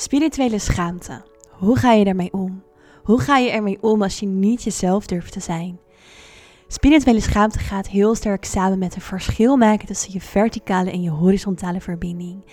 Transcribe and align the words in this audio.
Spirituele 0.00 0.58
schaamte. 0.58 1.22
Hoe 1.50 1.76
ga 1.76 1.92
je 1.92 2.04
daarmee 2.04 2.32
om? 2.32 2.62
Hoe 3.02 3.20
ga 3.20 3.36
je 3.36 3.50
ermee 3.50 3.82
om 3.82 4.02
als 4.02 4.20
je 4.20 4.26
niet 4.26 4.62
jezelf 4.62 5.06
durft 5.06 5.32
te 5.32 5.40
zijn? 5.40 5.80
Spirituele 6.68 7.20
schaamte 7.20 7.58
gaat 7.58 7.88
heel 7.88 8.14
sterk 8.14 8.44
samen 8.44 8.78
met 8.78 8.94
een 8.94 9.00
verschil 9.00 9.56
maken 9.56 9.86
tussen 9.86 10.12
je 10.12 10.20
verticale 10.20 10.90
en 10.90 11.02
je 11.02 11.10
horizontale 11.10 11.80
verbinding. 11.80 12.44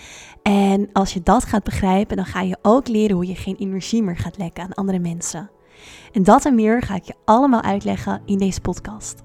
En 0.43 0.89
als 0.93 1.13
je 1.13 1.23
dat 1.23 1.45
gaat 1.45 1.63
begrijpen, 1.63 2.15
dan 2.15 2.25
ga 2.25 2.41
je 2.41 2.57
ook 2.61 2.87
leren 2.87 3.15
hoe 3.15 3.27
je 3.27 3.35
geen 3.35 3.55
energie 3.55 4.03
meer 4.03 4.17
gaat 4.17 4.37
lekken 4.37 4.63
aan 4.63 4.73
andere 4.73 4.99
mensen. 4.99 5.49
En 6.11 6.23
dat 6.23 6.45
en 6.45 6.55
meer 6.55 6.81
ga 6.81 6.95
ik 6.95 7.03
je 7.03 7.15
allemaal 7.25 7.61
uitleggen 7.61 8.21
in 8.25 8.37
deze 8.37 8.61
podcast. 8.61 9.23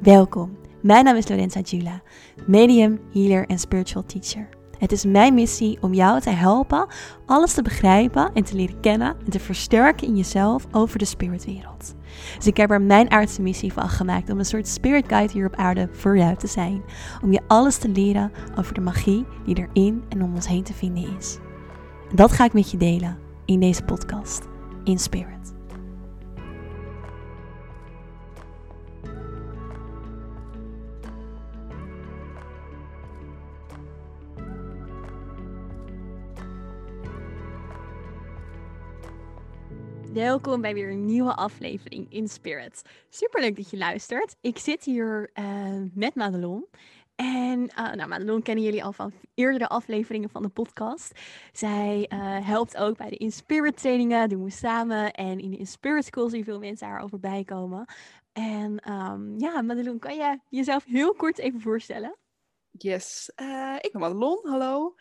Welkom, 0.00 0.56
mijn 0.82 1.04
naam 1.04 1.16
is 1.16 1.28
Lorenza 1.28 1.60
Giula, 1.62 2.02
medium, 2.46 3.00
healer 3.12 3.46
en 3.46 3.58
spiritual 3.58 4.04
teacher. 4.04 4.59
Het 4.80 4.92
is 4.92 5.04
mijn 5.04 5.34
missie 5.34 5.78
om 5.80 5.94
jou 5.94 6.20
te 6.20 6.30
helpen 6.30 6.86
alles 7.26 7.52
te 7.52 7.62
begrijpen 7.62 8.30
en 8.34 8.44
te 8.44 8.54
leren 8.56 8.80
kennen 8.80 9.16
en 9.24 9.30
te 9.30 9.40
versterken 9.40 10.06
in 10.06 10.16
jezelf 10.16 10.66
over 10.70 10.98
de 10.98 11.04
spiritwereld. 11.04 11.94
Dus 12.36 12.46
ik 12.46 12.56
heb 12.56 12.70
er 12.70 12.82
mijn 12.82 13.10
aardse 13.10 13.42
missie 13.42 13.72
van 13.72 13.88
gemaakt 13.88 14.30
om 14.30 14.38
een 14.38 14.44
soort 14.44 14.68
spirit 14.68 15.08
guide 15.08 15.32
hier 15.32 15.46
op 15.46 15.56
aarde 15.56 15.88
voor 15.92 16.16
jou 16.18 16.36
te 16.36 16.46
zijn. 16.46 16.82
Om 17.22 17.32
je 17.32 17.40
alles 17.46 17.76
te 17.76 17.88
leren 17.88 18.32
over 18.58 18.74
de 18.74 18.80
magie 18.80 19.26
die 19.44 19.56
er 19.56 19.70
in 19.72 20.02
en 20.08 20.22
om 20.22 20.34
ons 20.34 20.48
heen 20.48 20.64
te 20.64 20.74
vinden 20.74 21.16
is. 21.18 21.38
En 22.10 22.16
dat 22.16 22.32
ga 22.32 22.44
ik 22.44 22.52
met 22.52 22.70
je 22.70 22.76
delen 22.76 23.18
in 23.44 23.60
deze 23.60 23.82
podcast, 23.82 24.48
In 24.84 24.98
Spirit. 24.98 25.59
Welkom 40.12 40.60
bij 40.60 40.74
weer 40.74 40.90
een 40.90 41.04
nieuwe 41.04 41.34
aflevering 41.34 42.12
in 42.12 42.28
Spirit. 42.28 42.82
Super 43.08 43.40
leuk 43.40 43.56
dat 43.56 43.70
je 43.70 43.76
luistert. 43.76 44.36
Ik 44.40 44.58
zit 44.58 44.84
hier 44.84 45.30
uh, 45.34 45.82
met 45.94 46.14
Madelon. 46.14 46.66
En 47.14 47.60
uh, 47.60 47.92
nou, 47.92 48.08
Madelon 48.08 48.42
kennen 48.42 48.64
jullie 48.64 48.84
al 48.84 48.92
van 48.92 49.12
eerdere 49.34 49.68
afleveringen 49.68 50.30
van 50.30 50.42
de 50.42 50.48
podcast. 50.48 51.20
Zij 51.52 52.10
uh, 52.12 52.46
helpt 52.46 52.76
ook 52.76 52.96
bij 52.96 53.08
de 53.08 53.16
Inspirit 53.16 53.76
trainingen, 53.76 54.28
doen 54.28 54.44
we 54.44 54.50
samen. 54.50 55.12
En 55.12 55.38
in 55.38 55.50
de 55.50 55.56
Inspirit 55.56 56.04
School 56.04 56.28
zien 56.28 56.44
veel 56.44 56.58
mensen 56.58 56.88
daarover 56.88 57.20
bijkomen. 57.20 57.84
En 58.32 58.92
um, 58.92 59.38
ja, 59.38 59.62
Madelon, 59.62 59.98
kan 59.98 60.14
je 60.14 60.38
jezelf 60.48 60.84
heel 60.84 61.14
kort 61.14 61.38
even 61.38 61.60
voorstellen? 61.60 62.16
Yes, 62.70 63.30
ik 63.80 63.88
ben 63.92 64.00
Madelon, 64.00 64.40
hallo. 64.42 64.94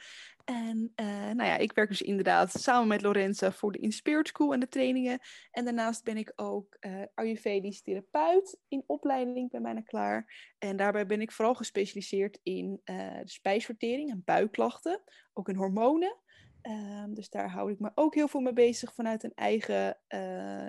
En 0.50 0.92
uh, 0.96 1.06
nou 1.08 1.44
ja, 1.44 1.58
ik 1.58 1.72
werk 1.72 1.90
dus 1.90 2.02
inderdaad 2.02 2.52
samen 2.52 2.88
met 2.88 3.02
Lorenza 3.02 3.52
voor 3.52 3.72
de 3.72 3.78
Inspired 3.78 4.28
School 4.28 4.54
en 4.54 4.60
de 4.60 4.68
trainingen. 4.68 5.20
En 5.52 5.66
daarnaast 5.66 6.04
ben 6.04 6.18
ik 6.18 6.34
ook 6.36 6.78
uh, 6.80 7.04
Ayurvedisch 7.14 7.82
therapeut 7.82 8.60
in 8.68 8.84
opleiding 8.86 9.50
bij 9.50 9.60
mij 9.60 9.82
klaar. 9.84 10.54
En 10.58 10.78
daarbij 10.78 11.06
ben 11.06 11.22
ik 11.22 11.32
vooral 11.32 11.56
gespecialiseerd 11.56 12.40
in 12.44 12.82
uh, 12.86 12.96
de 13.20 13.30
spijsvertering 13.30 14.10
en 14.12 14.22
buikklachten, 14.26 15.02
ook 15.34 15.50
in 15.50 15.56
hormonen. 15.56 16.18
Ehm, 16.62 17.14
dus 17.14 17.30
daar 17.30 17.50
hou 17.50 17.72
ik 17.72 17.80
me 17.80 17.92
ook 17.96 18.16
heel 18.16 18.28
veel 18.28 18.42
mee 18.42 18.54
bezig. 18.54 18.94
Vanuit 18.94 19.24
een 19.24 19.36
eigen 19.36 19.98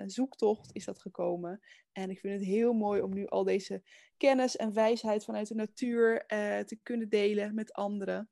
zoektocht 0.05 0.75
is 0.75 0.85
dat 0.85 1.01
gekomen. 1.01 1.59
En 1.91 2.09
ik 2.09 2.19
vind 2.19 2.33
het 2.33 2.49
heel 2.49 2.73
mooi 2.73 3.01
om 3.01 3.13
nu 3.13 3.25
al 3.27 3.43
deze 3.43 3.83
kennis 4.17 4.55
en 4.55 4.73
wijsheid 4.73 5.23
vanuit 5.23 5.47
de 5.47 5.55
natuur 5.55 6.25
te 6.65 6.79
kunnen 6.83 7.09
delen 7.09 7.55
met 7.55 7.73
anderen. 7.73 8.29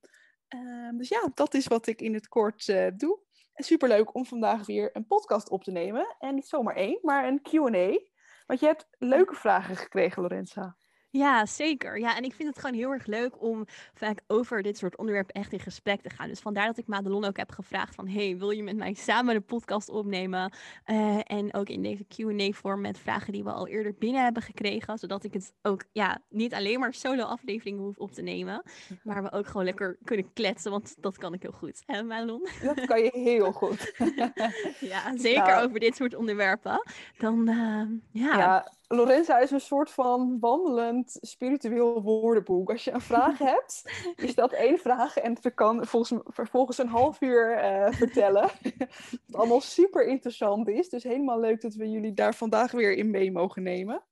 Uh, 0.55 0.97
dus 0.97 1.09
ja, 1.09 1.31
dat 1.33 1.53
is 1.53 1.67
wat 1.67 1.88
ik 1.88 2.02
in 2.02 2.14
het 2.14 2.28
kort 2.28 2.67
uh, 2.67 2.88
doe. 2.95 3.19
Superleuk 3.55 4.16
om 4.16 4.25
vandaag 4.25 4.66
weer 4.66 4.89
een 4.94 5.08
podcast 5.08 5.50
op 5.50 5.64
te 5.64 5.72
nemen. 5.72 6.16
En 6.19 6.36
niet 6.36 6.47
zomaar 6.47 6.75
één, 6.75 7.00
maar 7.02 7.28
een 7.28 7.41
Q&A. 7.41 8.00
Want 8.45 8.59
je 8.59 8.66
hebt 8.66 8.88
leuke 8.97 9.36
vragen 9.36 9.75
gekregen, 9.75 10.22
Lorenza. 10.22 10.78
Ja, 11.12 11.46
zeker. 11.46 12.00
Ja, 12.00 12.16
en 12.16 12.24
ik 12.24 12.34
vind 12.34 12.50
het 12.50 12.59
gewoon 12.59 12.75
heel 12.75 12.92
erg 12.92 13.06
leuk 13.06 13.42
om 13.42 13.66
vaak 13.94 14.22
over 14.28 14.62
dit 14.62 14.78
soort 14.78 14.97
onderwerpen 14.97 15.34
echt 15.34 15.53
in 15.53 15.59
gesprek 15.59 16.02
te 16.02 16.09
gaan. 16.09 16.28
Dus 16.28 16.40
vandaar 16.40 16.66
dat 16.66 16.78
ik 16.78 16.88
Madelon 16.88 17.25
ook 17.25 17.38
heb 17.38 17.52
gevraagd 17.52 17.96
van... 17.96 18.08
hey, 18.08 18.38
wil 18.38 18.50
je 18.50 18.64
met 18.64 18.75
mij 18.75 18.94
samen 18.94 19.34
de 19.34 19.42
podcast 19.42 19.90
opnemen? 19.90 20.53
Uh, 20.86 21.19
en 21.24 21.53
ook 21.53 21.69
in 21.69 21.81
deze 21.81 22.03
Q&A-vorm 22.03 22.81
met 22.81 23.00
vragen 23.00 23.34
die 23.34 23.44
we 23.44 23.52
al 23.52 23.68
eerder 23.68 23.96
binnen 24.00 24.24
hebben 24.24 24.44
gekregen. 24.44 24.98
Zodat 24.98 25.24
ik 25.24 25.34
het 25.34 25.53
ook 25.62 25.84
ja, 25.92 26.22
niet 26.30 26.53
alleen 26.53 26.80
maar 26.80 26.94
solo-afleveringen 26.94 27.84
hoef 27.84 27.98
op 27.98 28.12
te 28.12 28.22
nemen. 28.22 28.64
Maar 29.03 29.24
we 29.24 29.31
ook 29.31 29.48
gewoon 29.48 29.66
lekker 29.66 29.98
kunnen 30.03 30.34
kletsen, 30.34 30.72
want 30.72 30.96
dat 31.00 31.18
kan 31.18 31.34
ik 31.34 31.42
heel 31.42 31.52
goed. 31.52 31.84
Hè, 31.86 32.03
Madelon? 32.03 32.48
Dat 32.64 32.86
kan 32.86 33.03
je 33.03 33.12
heel 33.14 33.52
goed. 33.52 33.94
ja, 34.80 35.18
zeker 35.18 35.44
nou. 35.44 35.66
over 35.66 35.80
dit 35.80 35.96
soort 35.96 36.16
onderwerpen. 36.16 36.84
Dan, 37.18 37.50
uh, 37.50 38.24
ja... 38.24 38.38
ja 38.38 38.78
Lorenza 38.91 39.39
is 39.39 39.51
een 39.51 39.61
soort 39.61 39.91
van 39.91 40.38
wandelend 40.39 41.17
spiritueel 41.22 42.01
woordenboek. 42.01 42.69
Als 42.72 42.83
je 42.83 42.91
een 42.91 43.01
vraag 43.01 43.38
hebt, 43.53 43.91
is 44.16 44.35
dat 44.35 44.51
één 44.51 44.79
vraag 44.79 45.17
en 45.17 45.38
ze 45.41 45.51
kan 45.51 45.85
volgens, 45.85 46.22
vervolgens 46.25 46.77
een 46.77 46.88
half 46.88 47.22
uur 47.22 47.63
uh, 47.63 47.91
vertellen. 47.91 48.50
Wat 49.25 49.35
allemaal 49.35 49.61
super 49.61 50.07
interessant 50.07 50.67
is. 50.67 50.89
Dus 50.89 51.03
helemaal 51.03 51.39
leuk 51.39 51.61
dat 51.61 51.73
we 51.73 51.89
jullie 51.89 52.13
daar 52.13 52.35
vandaag 52.35 52.72
weer 52.72 52.94
in 52.94 53.09
mee 53.09 53.31
mogen 53.31 53.63
nemen. 53.63 54.05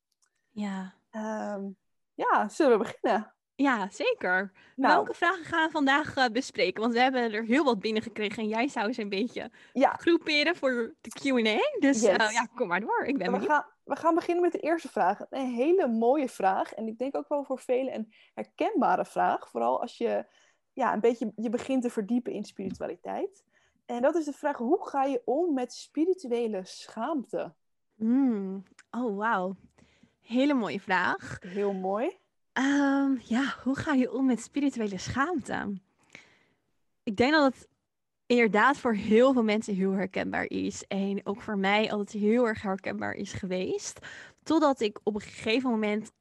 Ja. 0.50 0.96
Um, 1.56 1.78
ja, 2.14 2.50
zullen 2.50 2.78
we 2.78 2.84
beginnen? 2.84 3.36
Ja, 3.58 3.90
zeker. 3.90 4.52
Nou, 4.76 4.94
Welke 4.94 5.14
vragen 5.14 5.46
gaan 5.46 5.66
we 5.66 5.72
vandaag 5.72 6.18
uh, 6.18 6.26
bespreken? 6.26 6.82
Want 6.82 6.94
we 6.94 7.00
hebben 7.00 7.34
er 7.34 7.44
heel 7.44 7.64
wat 7.64 7.80
binnengekregen 7.80 8.44
en 8.44 8.50
jij 8.50 8.68
zou 8.68 8.94
ze 8.94 9.02
een 9.02 9.10
beetje 9.10 9.52
ja. 9.74 9.94
groeperen 9.94 10.56
voor 10.56 10.96
de 11.02 11.10
Q&A. 11.10 11.80
Dus 11.80 12.02
yes. 12.02 12.18
uh, 12.18 12.32
ja, 12.32 12.48
kom 12.56 12.68
maar 12.68 12.80
door. 12.80 13.04
Ik 13.06 13.18
ben 13.18 13.32
we 13.32 13.46
gaan, 13.46 13.66
we 13.84 13.96
gaan 13.96 14.16
beginnen 14.16 14.44
met 14.44 14.52
de 14.52 14.60
eerste 14.60 14.90
vraag. 14.90 15.20
Een 15.30 15.54
hele 15.54 15.88
mooie 15.88 16.30
vraag 16.30 16.74
en 16.74 16.88
ik 16.88 16.98
denk 16.98 17.16
ook 17.16 17.28
wel 17.28 17.44
voor 17.44 17.60
velen 17.60 17.94
een 17.94 18.14
herkenbare 18.34 19.06
vraag. 19.06 19.50
Vooral 19.50 19.82
als 19.82 19.98
je 19.98 20.26
ja, 20.74 20.94
een 20.94 21.00
beetje 21.00 21.32
je 21.36 21.50
begint 21.50 21.82
te 21.82 21.90
verdiepen 21.90 22.32
in 22.32 22.46
spiritualiteit. 22.46 23.44
En 23.86 24.02
dat 24.02 24.16
is 24.16 24.26
de 24.26 24.34
vraag, 24.34 24.58
hoe 24.58 24.88
ga 24.88 25.04
je 25.04 25.22
om 25.26 25.54
met 25.54 25.74
spirituele 25.74 26.66
schaamte? 26.66 27.54
Mm. 27.96 28.64
Oh, 28.92 29.18
wauw. 29.18 29.56
Hele 30.22 30.54
mooie 30.54 30.80
vraag. 30.80 31.38
Heel 31.40 31.74
mooi. 31.74 32.18
Um, 32.60 33.20
ja, 33.24 33.56
hoe 33.64 33.76
ga 33.76 33.94
je 33.94 34.12
om 34.12 34.26
met 34.26 34.42
spirituele 34.42 34.98
schaamte? 34.98 35.74
Ik 37.04 37.16
denk 37.16 37.32
dat 37.32 37.54
het 37.54 37.68
inderdaad 38.26 38.78
voor 38.78 38.94
heel 38.94 39.34
veel 39.34 39.44
mensen 39.44 39.76
heel 39.76 39.92
herkenbaar 39.92 40.50
is. 40.50 40.84
En 40.88 41.26
ook 41.26 41.42
voor 41.42 41.58
mij 41.58 41.92
altijd 41.92 42.24
heel 42.24 42.48
erg 42.48 42.62
herkenbaar 42.62 43.14
is 43.14 43.34
geweest. 43.34 44.00
Totdat 44.44 44.80
ik 44.82 45.00
op 45.04 45.16
een 45.16 45.22
gegeven 45.22 45.70
moment. 45.70 46.12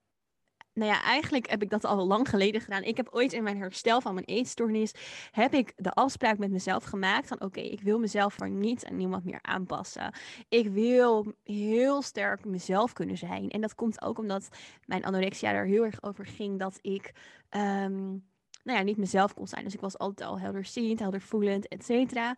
Nou 0.76 0.90
ja, 0.90 1.02
eigenlijk 1.02 1.50
heb 1.50 1.62
ik 1.62 1.70
dat 1.70 1.84
al 1.84 2.06
lang 2.06 2.28
geleden 2.28 2.60
gedaan. 2.60 2.82
Ik 2.82 2.96
heb 2.96 3.08
ooit 3.10 3.32
in 3.32 3.42
mijn 3.42 3.58
herstel 3.58 4.00
van 4.00 4.14
mijn 4.14 4.26
eetstoornis. 4.26 4.94
heb 5.30 5.54
ik 5.54 5.72
de 5.76 5.90
afspraak 5.90 6.38
met 6.38 6.50
mezelf 6.50 6.84
gemaakt. 6.84 7.28
van 7.28 7.40
oké, 7.40 7.60
ik 7.60 7.80
wil 7.80 7.98
mezelf 7.98 8.34
voor 8.34 8.50
niets 8.50 8.84
en 8.84 8.96
niemand 8.96 9.24
meer 9.24 9.38
aanpassen. 9.42 10.14
Ik 10.48 10.68
wil 10.68 11.32
heel 11.44 12.02
sterk 12.02 12.44
mezelf 12.44 12.92
kunnen 12.92 13.18
zijn. 13.18 13.48
En 13.48 13.60
dat 13.60 13.74
komt 13.74 14.02
ook 14.02 14.18
omdat 14.18 14.48
mijn 14.84 15.04
anorexia 15.04 15.52
er 15.52 15.66
heel 15.66 15.84
erg 15.84 16.02
over 16.02 16.26
ging. 16.26 16.58
dat 16.58 16.78
ik. 16.82 17.12
Um, 17.50 18.24
nou 18.62 18.78
ja, 18.78 18.82
niet 18.82 18.96
mezelf 18.96 19.34
kon 19.34 19.46
zijn. 19.46 19.64
Dus 19.64 19.74
ik 19.74 19.80
was 19.80 19.98
altijd 19.98 20.28
al 20.28 20.38
helderziend, 20.38 20.98
heldervoelend, 20.98 21.68
et 21.68 21.84
cetera. 21.84 22.36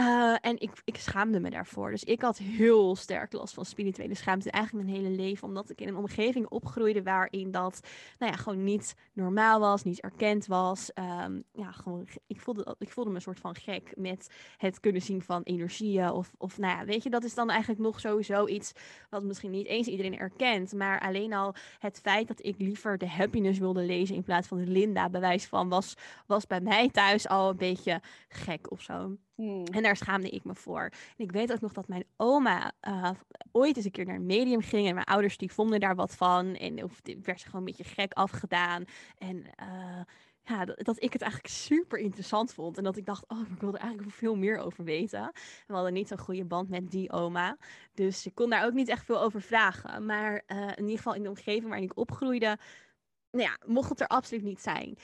Uh, 0.00 0.36
en 0.40 0.60
ik, 0.60 0.70
ik 0.84 0.96
schaamde 0.96 1.40
me 1.40 1.50
daarvoor. 1.50 1.90
Dus 1.90 2.04
ik 2.04 2.22
had 2.22 2.38
heel 2.38 2.96
sterk 2.96 3.32
last 3.32 3.54
van 3.54 3.64
spirituele 3.64 4.14
schaamte. 4.14 4.50
Eigenlijk 4.50 4.86
mijn 4.86 4.96
hele 4.96 5.16
leven. 5.16 5.48
Omdat 5.48 5.70
ik 5.70 5.80
in 5.80 5.88
een 5.88 5.96
omgeving 5.96 6.48
opgroeide 6.48 7.02
waarin 7.02 7.50
dat 7.50 7.80
nou 8.18 8.32
ja, 8.32 8.38
gewoon 8.38 8.64
niet 8.64 8.94
normaal 9.12 9.60
was. 9.60 9.84
Niet 9.84 10.00
erkend 10.00 10.46
was. 10.46 10.90
Um, 11.24 11.44
ja, 11.52 11.72
gewoon, 11.72 12.08
ik, 12.26 12.40
voelde, 12.40 12.76
ik 12.78 12.90
voelde 12.90 13.10
me 13.10 13.16
een 13.16 13.22
soort 13.22 13.40
van 13.40 13.54
gek 13.54 13.92
met 13.96 14.34
het 14.56 14.80
kunnen 14.80 15.02
zien 15.02 15.22
van 15.22 15.42
energieën. 15.42 16.10
Of, 16.10 16.32
of 16.36 16.58
nou 16.58 16.78
ja, 16.78 16.84
weet 16.84 17.02
je, 17.02 17.10
dat 17.10 17.24
is 17.24 17.34
dan 17.34 17.50
eigenlijk 17.50 17.80
nog 17.80 18.00
sowieso 18.00 18.46
iets 18.46 18.72
wat 19.10 19.24
misschien 19.24 19.50
niet 19.50 19.66
eens 19.66 19.86
iedereen 19.86 20.18
erkent. 20.18 20.72
Maar 20.72 21.00
alleen 21.00 21.32
al 21.32 21.54
het 21.78 22.00
feit 22.00 22.28
dat 22.28 22.44
ik 22.44 22.58
liever 22.58 22.98
de 22.98 23.08
happiness 23.08 23.58
wilde 23.58 23.82
lezen 23.82 24.14
in 24.14 24.22
plaats 24.22 24.48
van 24.48 24.58
de 24.58 24.66
Linda 24.66 25.08
bewijs 25.08 25.46
van 25.46 25.68
was, 25.68 25.94
was 26.26 26.46
bij 26.46 26.60
mij 26.60 26.88
thuis 26.90 27.28
al 27.28 27.50
een 27.50 27.56
beetje 27.56 28.00
gek 28.28 28.70
of 28.70 28.82
zo. 28.82 29.16
Hmm. 29.38 29.64
En 29.64 29.82
daar 29.82 29.96
schaamde 29.96 30.28
ik 30.28 30.44
me 30.44 30.54
voor. 30.54 30.82
En 31.16 31.24
ik 31.24 31.32
weet 31.32 31.52
ook 31.52 31.60
nog 31.60 31.72
dat 31.72 31.88
mijn 31.88 32.04
oma 32.16 32.72
uh, 32.88 33.10
ooit 33.52 33.76
eens 33.76 33.84
een 33.84 33.90
keer 33.90 34.04
naar 34.04 34.14
een 34.14 34.26
medium 34.26 34.60
ging. 34.60 34.88
En 34.88 34.94
mijn 34.94 35.06
ouders 35.06 35.36
die 35.36 35.52
vonden 35.52 35.80
daar 35.80 35.94
wat 35.94 36.14
van. 36.14 36.54
En 36.54 36.84
of, 36.84 37.00
werd 37.22 37.40
ze 37.40 37.46
gewoon 37.46 37.60
een 37.60 37.76
beetje 37.76 37.94
gek 37.94 38.12
afgedaan. 38.12 38.84
En 39.18 39.36
uh, 39.36 40.00
ja, 40.42 40.64
dat, 40.64 40.84
dat, 40.84 41.02
ik 41.02 41.12
het 41.12 41.22
eigenlijk 41.22 41.52
super 41.52 41.98
interessant 41.98 42.52
vond. 42.52 42.76
En 42.76 42.84
dat 42.84 42.96
ik 42.96 43.06
dacht, 43.06 43.24
oh, 43.28 43.40
ik 43.40 43.60
wilde 43.60 43.78
eigenlijk 43.78 44.12
veel 44.12 44.36
meer 44.36 44.58
over 44.58 44.84
weten. 44.84 45.20
En 45.20 45.32
we 45.66 45.74
hadden 45.74 45.92
niet 45.92 46.08
zo'n 46.08 46.18
goede 46.18 46.44
band 46.44 46.68
met 46.68 46.90
die 46.90 47.12
oma. 47.12 47.56
Dus 47.94 48.26
ik 48.26 48.34
kon 48.34 48.50
daar 48.50 48.64
ook 48.64 48.74
niet 48.74 48.88
echt 48.88 49.04
veel 49.04 49.20
over 49.20 49.42
vragen. 49.42 50.06
Maar 50.06 50.42
uh, 50.46 50.62
in 50.62 50.82
ieder 50.82 50.96
geval 50.96 51.14
in 51.14 51.22
de 51.22 51.28
omgeving 51.28 51.66
waarin 51.68 51.90
ik 51.90 51.98
opgroeide, 51.98 52.58
nou 53.30 53.44
ja, 53.44 53.58
mocht 53.66 53.88
het 53.88 54.00
er 54.00 54.06
absoluut 54.06 54.42
niet 54.42 54.60
zijn. 54.60 54.96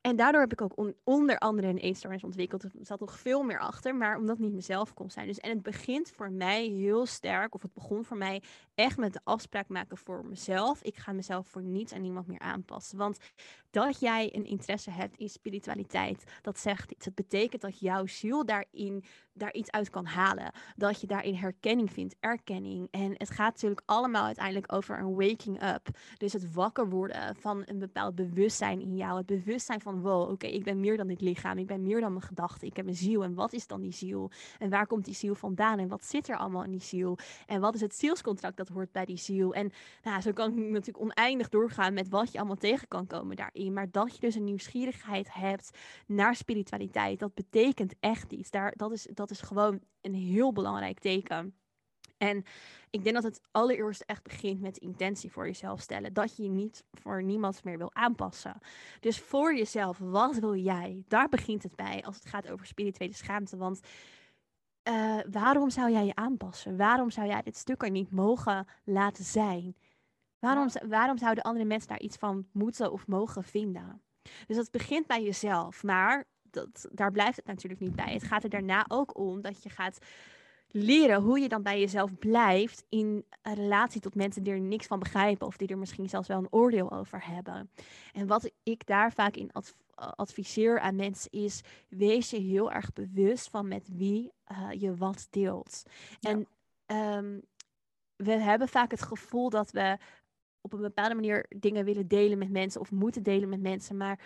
En 0.00 0.16
daardoor 0.16 0.40
heb 0.40 0.52
ik 0.52 0.60
ook 0.60 0.94
onder 1.04 1.38
andere 1.38 1.68
een 1.68 1.78
eetstoornis 1.78 2.24
ontwikkeld. 2.24 2.62
Er 2.62 2.70
zat 2.80 3.00
nog 3.00 3.18
veel 3.18 3.42
meer 3.42 3.58
achter, 3.58 3.94
maar 3.94 4.16
omdat 4.16 4.36
het 4.36 4.46
niet 4.46 4.54
mezelf 4.54 4.94
kon 4.94 5.10
zijn. 5.10 5.26
Dus, 5.26 5.38
en 5.38 5.50
het 5.50 5.62
begint 5.62 6.10
voor 6.10 6.30
mij 6.30 6.66
heel 6.66 7.06
sterk, 7.06 7.54
of 7.54 7.62
het 7.62 7.72
begon 7.72 8.04
voor 8.04 8.16
mij 8.16 8.42
echt 8.74 8.96
met 8.96 9.12
de 9.12 9.20
afspraak 9.24 9.68
maken 9.68 9.96
voor 9.96 10.26
mezelf. 10.26 10.82
Ik 10.82 10.96
ga 10.96 11.12
mezelf 11.12 11.46
voor 11.46 11.62
niets 11.62 11.92
en 11.92 12.02
niemand 12.02 12.26
meer 12.26 12.38
aanpassen. 12.38 12.98
Want 12.98 13.18
dat 13.70 14.00
jij 14.00 14.34
een 14.34 14.44
interesse 14.44 14.90
hebt 14.90 15.16
in 15.16 15.28
spiritualiteit, 15.28 16.24
dat 16.42 16.58
zegt 16.58 16.90
iets. 16.90 17.04
Het 17.04 17.14
betekent 17.14 17.62
dat 17.62 17.78
jouw 17.78 18.06
ziel 18.06 18.44
daarin 18.44 19.04
daar 19.32 19.52
iets 19.52 19.70
uit 19.70 19.90
kan 19.90 20.06
halen. 20.06 20.52
Dat 20.76 21.00
je 21.00 21.06
daarin 21.06 21.34
herkenning 21.34 21.92
vindt, 21.92 22.16
erkenning. 22.20 22.88
En 22.90 23.14
het 23.16 23.30
gaat 23.30 23.52
natuurlijk 23.52 23.82
allemaal 23.84 24.24
uiteindelijk 24.24 24.72
over 24.72 24.98
een 24.98 25.14
waking 25.14 25.62
up. 25.62 25.88
Dus 26.16 26.32
het 26.32 26.52
wakker 26.52 26.88
worden 26.88 27.36
van 27.36 27.62
een 27.66 27.78
bepaald 27.78 28.14
bewustzijn 28.14 28.80
in 28.80 28.96
jou. 28.96 29.16
Het 29.16 29.26
bewustzijn 29.26 29.80
van, 29.80 30.00
wow, 30.00 30.30
oké, 30.30 30.46
ik 30.46 30.64
ben 30.64 30.80
meer 30.80 30.96
dan 30.96 31.06
dit 31.06 31.20
lichaam. 31.20 31.58
Ik 31.58 31.66
ben 31.66 31.82
meer 31.82 32.00
dan 32.00 32.12
mijn 32.12 32.24
gedachten. 32.24 32.66
Ik 32.66 32.76
heb 32.76 32.86
een 32.86 32.94
ziel. 32.96 33.24
En 33.24 33.34
wat 33.34 33.52
is 33.52 33.66
dan 33.66 33.80
die 33.80 33.92
ziel? 33.92 34.30
En 34.58 34.70
waar 34.70 34.86
komt 34.86 35.04
die 35.04 35.14
ziel 35.14 35.34
vandaan? 35.34 35.78
En 35.78 35.88
wat 35.88 36.04
zit 36.04 36.28
er 36.28 36.36
allemaal 36.36 36.64
in 36.64 36.70
die 36.70 36.82
ziel? 36.82 37.18
En 37.46 37.60
wat 37.60 37.74
is 37.74 37.80
het 37.80 37.94
zielscontract 37.94 38.56
dat 38.56 38.68
hoort 38.68 38.92
bij 38.92 39.04
die 39.04 39.18
ziel? 39.18 39.54
En 39.54 39.72
nou, 40.02 40.20
zo 40.20 40.32
kan 40.32 40.50
ik 40.50 40.70
natuurlijk 40.70 41.04
oneindig 41.04 41.48
doorgaan 41.48 41.94
met 41.94 42.08
wat 42.08 42.32
je 42.32 42.38
allemaal 42.38 42.56
tegen 42.56 42.88
kan 42.88 43.06
komen 43.06 43.36
daarin. 43.36 43.72
Maar 43.72 43.90
dat 43.90 44.14
je 44.14 44.20
dus 44.20 44.34
een 44.34 44.44
nieuwsgierigheid 44.44 45.34
hebt 45.34 45.70
naar 46.06 46.34
spiritualiteit, 46.34 47.18
dat 47.18 47.34
betekent 47.34 47.94
echt 48.00 48.32
iets. 48.32 48.50
Daar, 48.50 48.72
dat, 48.76 48.92
is, 48.92 49.06
dat 49.14 49.29
is 49.30 49.40
gewoon 49.40 49.80
een 50.00 50.14
heel 50.14 50.52
belangrijk 50.52 50.98
teken. 50.98 51.54
En 52.18 52.44
ik 52.90 53.02
denk 53.02 53.14
dat 53.14 53.24
het 53.24 53.40
allereerst 53.50 54.00
echt 54.00 54.22
begint 54.22 54.60
met 54.60 54.76
intentie 54.76 55.30
voor 55.32 55.46
jezelf 55.46 55.80
stellen. 55.80 56.12
Dat 56.12 56.36
je 56.36 56.42
je 56.42 56.48
niet 56.48 56.84
voor 56.92 57.22
niemand 57.22 57.64
meer 57.64 57.78
wil 57.78 57.94
aanpassen. 57.94 58.58
Dus 59.00 59.20
voor 59.20 59.56
jezelf, 59.56 59.98
wat 59.98 60.38
wil 60.38 60.54
jij? 60.54 61.04
Daar 61.08 61.28
begint 61.28 61.62
het 61.62 61.76
bij 61.76 62.02
als 62.04 62.14
het 62.14 62.26
gaat 62.26 62.50
over 62.50 62.66
spirituele 62.66 63.14
schaamte. 63.14 63.56
Want 63.56 63.80
uh, 64.88 65.20
waarom 65.30 65.70
zou 65.70 65.90
jij 65.90 66.06
je 66.06 66.14
aanpassen? 66.14 66.76
Waarom 66.76 67.10
zou 67.10 67.26
jij 67.26 67.42
dit 67.42 67.56
stuk 67.56 67.82
er 67.82 67.90
niet 67.90 68.10
mogen 68.10 68.66
laten 68.84 69.24
zijn? 69.24 69.76
Waarom, 70.38 70.68
waarom 70.88 71.18
zouden 71.18 71.44
andere 71.44 71.64
mensen 71.64 71.88
daar 71.88 72.00
iets 72.00 72.16
van 72.16 72.46
moeten 72.52 72.92
of 72.92 73.06
mogen 73.06 73.44
vinden? 73.44 74.02
Dus 74.46 74.56
dat 74.56 74.70
begint 74.70 75.06
bij 75.06 75.22
jezelf. 75.22 75.82
Maar 75.82 76.24
dat, 76.50 76.88
daar 76.92 77.12
blijft 77.12 77.36
het 77.36 77.46
natuurlijk 77.46 77.80
niet 77.80 77.96
bij. 77.96 78.12
Het 78.12 78.22
gaat 78.22 78.44
er 78.44 78.50
daarna 78.50 78.84
ook 78.88 79.18
om 79.18 79.40
dat 79.40 79.62
je 79.62 79.68
gaat 79.68 79.98
leren 80.72 81.22
hoe 81.22 81.38
je 81.40 81.48
dan 81.48 81.62
bij 81.62 81.80
jezelf 81.80 82.18
blijft 82.18 82.84
in 82.88 83.24
een 83.42 83.54
relatie 83.54 84.00
tot 84.00 84.14
mensen 84.14 84.42
die 84.42 84.52
er 84.52 84.60
niks 84.60 84.86
van 84.86 84.98
begrijpen 84.98 85.46
of 85.46 85.56
die 85.56 85.68
er 85.68 85.78
misschien 85.78 86.08
zelfs 86.08 86.28
wel 86.28 86.38
een 86.38 86.52
oordeel 86.52 86.92
over 86.92 87.26
hebben. 87.26 87.70
En 88.12 88.26
wat 88.26 88.50
ik 88.62 88.86
daar 88.86 89.12
vaak 89.12 89.36
in 89.36 89.50
adviseer 89.94 90.80
aan 90.80 90.96
mensen 90.96 91.30
is: 91.30 91.62
wees 91.88 92.30
je 92.30 92.38
heel 92.38 92.72
erg 92.72 92.92
bewust 92.92 93.50
van 93.50 93.68
met 93.68 93.88
wie 93.92 94.32
uh, 94.52 94.68
je 94.72 94.96
wat 94.96 95.26
deelt. 95.30 95.82
En 96.20 96.46
um, 96.86 97.42
we 98.16 98.32
hebben 98.32 98.68
vaak 98.68 98.90
het 98.90 99.02
gevoel 99.02 99.50
dat 99.50 99.70
we 99.70 99.98
op 100.60 100.72
een 100.72 100.80
bepaalde 100.80 101.14
manier 101.14 101.46
dingen 101.48 101.84
willen 101.84 102.08
delen 102.08 102.38
met 102.38 102.50
mensen 102.50 102.80
of 102.80 102.90
moeten 102.90 103.22
delen 103.22 103.48
met 103.48 103.60
mensen, 103.60 103.96
maar 103.96 104.18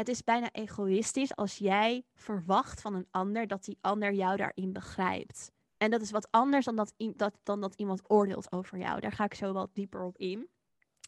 het 0.00 0.08
is 0.08 0.24
bijna 0.24 0.48
egoïstisch 0.52 1.36
als 1.36 1.56
jij 1.56 2.04
verwacht 2.14 2.80
van 2.80 2.94
een 2.94 3.08
ander 3.10 3.46
dat 3.46 3.64
die 3.64 3.78
ander 3.80 4.12
jou 4.12 4.36
daarin 4.36 4.72
begrijpt. 4.72 5.52
En 5.76 5.90
dat 5.90 6.00
is 6.00 6.10
wat 6.10 6.28
anders 6.30 6.64
dan 6.64 6.76
dat, 6.76 6.94
dat, 6.96 7.34
dan 7.42 7.60
dat 7.60 7.74
iemand 7.74 8.02
oordeelt 8.06 8.52
over 8.52 8.78
jou. 8.78 9.00
Daar 9.00 9.12
ga 9.12 9.24
ik 9.24 9.34
zo 9.34 9.52
wat 9.52 9.74
dieper 9.74 10.02
op 10.02 10.18
in. 10.18 10.48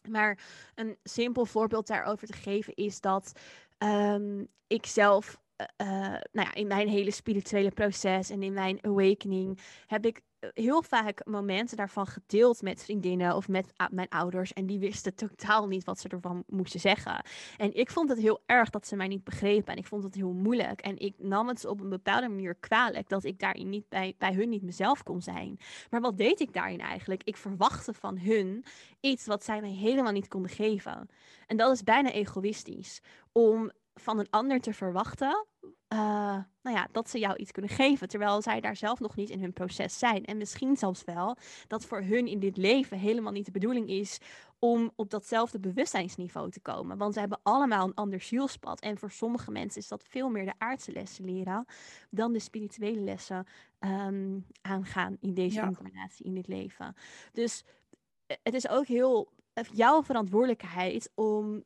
Maar 0.09 0.39
een 0.75 0.97
simpel 1.03 1.45
voorbeeld 1.45 1.87
daarover 1.87 2.27
te 2.27 2.33
geven 2.33 2.73
is 2.73 3.01
dat 3.01 3.39
um, 3.77 4.47
ik 4.67 4.85
zelf, 4.85 5.39
uh, 5.57 5.97
nou 6.31 6.47
ja, 6.47 6.53
in 6.53 6.67
mijn 6.67 6.87
hele 6.87 7.11
spirituele 7.11 7.71
proces 7.71 8.29
en 8.29 8.43
in 8.43 8.53
mijn 8.53 8.79
awakening 8.81 9.59
heb 9.87 10.05
ik 10.05 10.21
heel 10.53 10.81
vaak 10.81 11.25
momenten 11.25 11.77
daarvan 11.77 12.07
gedeeld 12.07 12.61
met 12.61 12.83
vriendinnen 12.83 13.35
of 13.35 13.47
met 13.47 13.73
mijn 13.91 14.09
ouders. 14.09 14.53
En 14.53 14.65
die 14.65 14.79
wisten 14.79 15.15
totaal 15.15 15.67
niet 15.67 15.83
wat 15.83 15.99
ze 15.99 16.07
ervan 16.07 16.43
moesten 16.47 16.79
zeggen. 16.79 17.25
En 17.57 17.73
ik 17.73 17.89
vond 17.89 18.09
het 18.09 18.19
heel 18.19 18.41
erg 18.45 18.69
dat 18.69 18.87
ze 18.87 18.95
mij 18.95 19.07
niet 19.07 19.23
begrepen. 19.23 19.73
En 19.73 19.79
ik 19.79 19.87
vond 19.87 20.03
het 20.03 20.15
heel 20.15 20.33
moeilijk. 20.33 20.81
En 20.81 20.99
ik 20.99 21.13
nam 21.17 21.47
het 21.47 21.65
op 21.65 21.79
een 21.79 21.89
bepaalde 21.89 22.27
manier 22.27 22.55
kwalijk 22.55 23.09
dat 23.09 23.23
ik 23.23 23.39
daarin 23.39 23.69
niet 23.69 23.89
bij, 23.89 24.15
bij 24.17 24.33
hun 24.33 24.49
niet 24.49 24.63
mezelf 24.63 25.03
kon 25.03 25.21
zijn. 25.21 25.59
Maar 25.89 26.01
wat 26.01 26.17
deed 26.17 26.39
ik 26.39 26.53
daarin 26.53 26.79
eigenlijk? 26.79 27.23
Ik 27.23 27.37
verwachtte 27.37 27.93
van 27.93 28.17
hun 28.17 28.65
iets 28.99 29.25
wat 29.25 29.43
zij 29.43 29.61
mij 29.61 29.71
helemaal 29.71 30.11
niet 30.11 30.27
konden 30.27 30.51
geven. 30.51 31.09
En 31.47 31.57
dat 31.57 31.73
is 31.73 31.83
bijna 31.83 32.11
egoïstisch. 32.11 33.01
Om 33.31 33.71
van 33.93 34.19
een 34.19 34.29
ander 34.29 34.59
te 34.59 34.73
verwachten 34.73 35.45
uh, 35.93 35.99
nou 36.61 36.75
ja, 36.75 36.87
dat 36.91 37.09
ze 37.09 37.19
jou 37.19 37.35
iets 37.35 37.51
kunnen 37.51 37.71
geven, 37.71 38.07
terwijl 38.07 38.41
zij 38.41 38.61
daar 38.61 38.75
zelf 38.75 38.99
nog 38.99 39.15
niet 39.15 39.29
in 39.29 39.41
hun 39.41 39.53
proces 39.53 39.99
zijn. 39.99 40.25
En 40.25 40.37
misschien 40.37 40.77
zelfs 40.77 41.03
wel 41.03 41.37
dat 41.67 41.85
voor 41.85 42.01
hun 42.01 42.27
in 42.27 42.39
dit 42.39 42.57
leven 42.57 42.97
helemaal 42.97 43.31
niet 43.31 43.45
de 43.45 43.51
bedoeling 43.51 43.89
is 43.89 44.19
om 44.59 44.91
op 44.95 45.09
datzelfde 45.09 45.59
bewustzijnsniveau 45.59 46.51
te 46.51 46.59
komen. 46.59 46.97
Want 46.97 47.13
ze 47.13 47.19
hebben 47.19 47.39
allemaal 47.43 47.87
een 47.87 47.93
ander 47.93 48.21
zielspad. 48.21 48.79
En 48.81 48.97
voor 48.97 49.11
sommige 49.11 49.51
mensen 49.51 49.81
is 49.81 49.87
dat 49.87 50.03
veel 50.03 50.29
meer 50.29 50.45
de 50.45 50.53
aardse 50.57 50.91
lessen 50.91 51.25
leren 51.25 51.65
dan 52.09 52.33
de 52.33 52.39
spirituele 52.39 53.01
lessen 53.01 53.47
um, 53.79 54.45
aangaan 54.61 55.17
in 55.19 55.33
deze 55.33 55.55
ja. 55.55 55.67
incarnatie, 55.67 56.25
in 56.25 56.33
dit 56.33 56.47
leven. 56.47 56.95
Dus 57.31 57.63
eh, 58.25 58.37
het 58.43 58.53
is 58.53 58.67
ook 58.67 58.85
heel 58.85 59.29
eh, 59.53 59.63
jouw 59.73 60.03
verantwoordelijkheid 60.03 61.11
om 61.15 61.63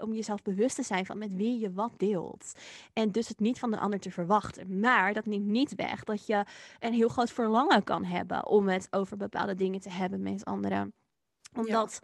om 0.00 0.14
jezelf 0.14 0.42
bewust 0.42 0.76
te 0.76 0.82
zijn 0.82 1.06
van 1.06 1.18
met 1.18 1.34
wie 1.34 1.58
je 1.58 1.72
wat 1.72 1.92
deelt. 1.96 2.52
En 2.92 3.10
dus 3.10 3.28
het 3.28 3.40
niet 3.40 3.58
van 3.58 3.70
de 3.70 3.78
ander 3.78 4.00
te 4.00 4.10
verwachten. 4.10 4.80
Maar 4.80 5.12
dat 5.12 5.26
neemt 5.26 5.46
niet 5.46 5.74
weg 5.74 6.04
dat 6.04 6.26
je 6.26 6.44
een 6.78 6.92
heel 6.92 7.08
groot 7.08 7.30
verlangen 7.30 7.84
kan 7.84 8.04
hebben 8.04 8.46
om 8.46 8.68
het 8.68 8.86
over 8.90 9.16
bepaalde 9.16 9.54
dingen 9.54 9.80
te 9.80 9.90
hebben 9.90 10.22
met 10.22 10.44
anderen. 10.44 10.92
Omdat 11.54 12.00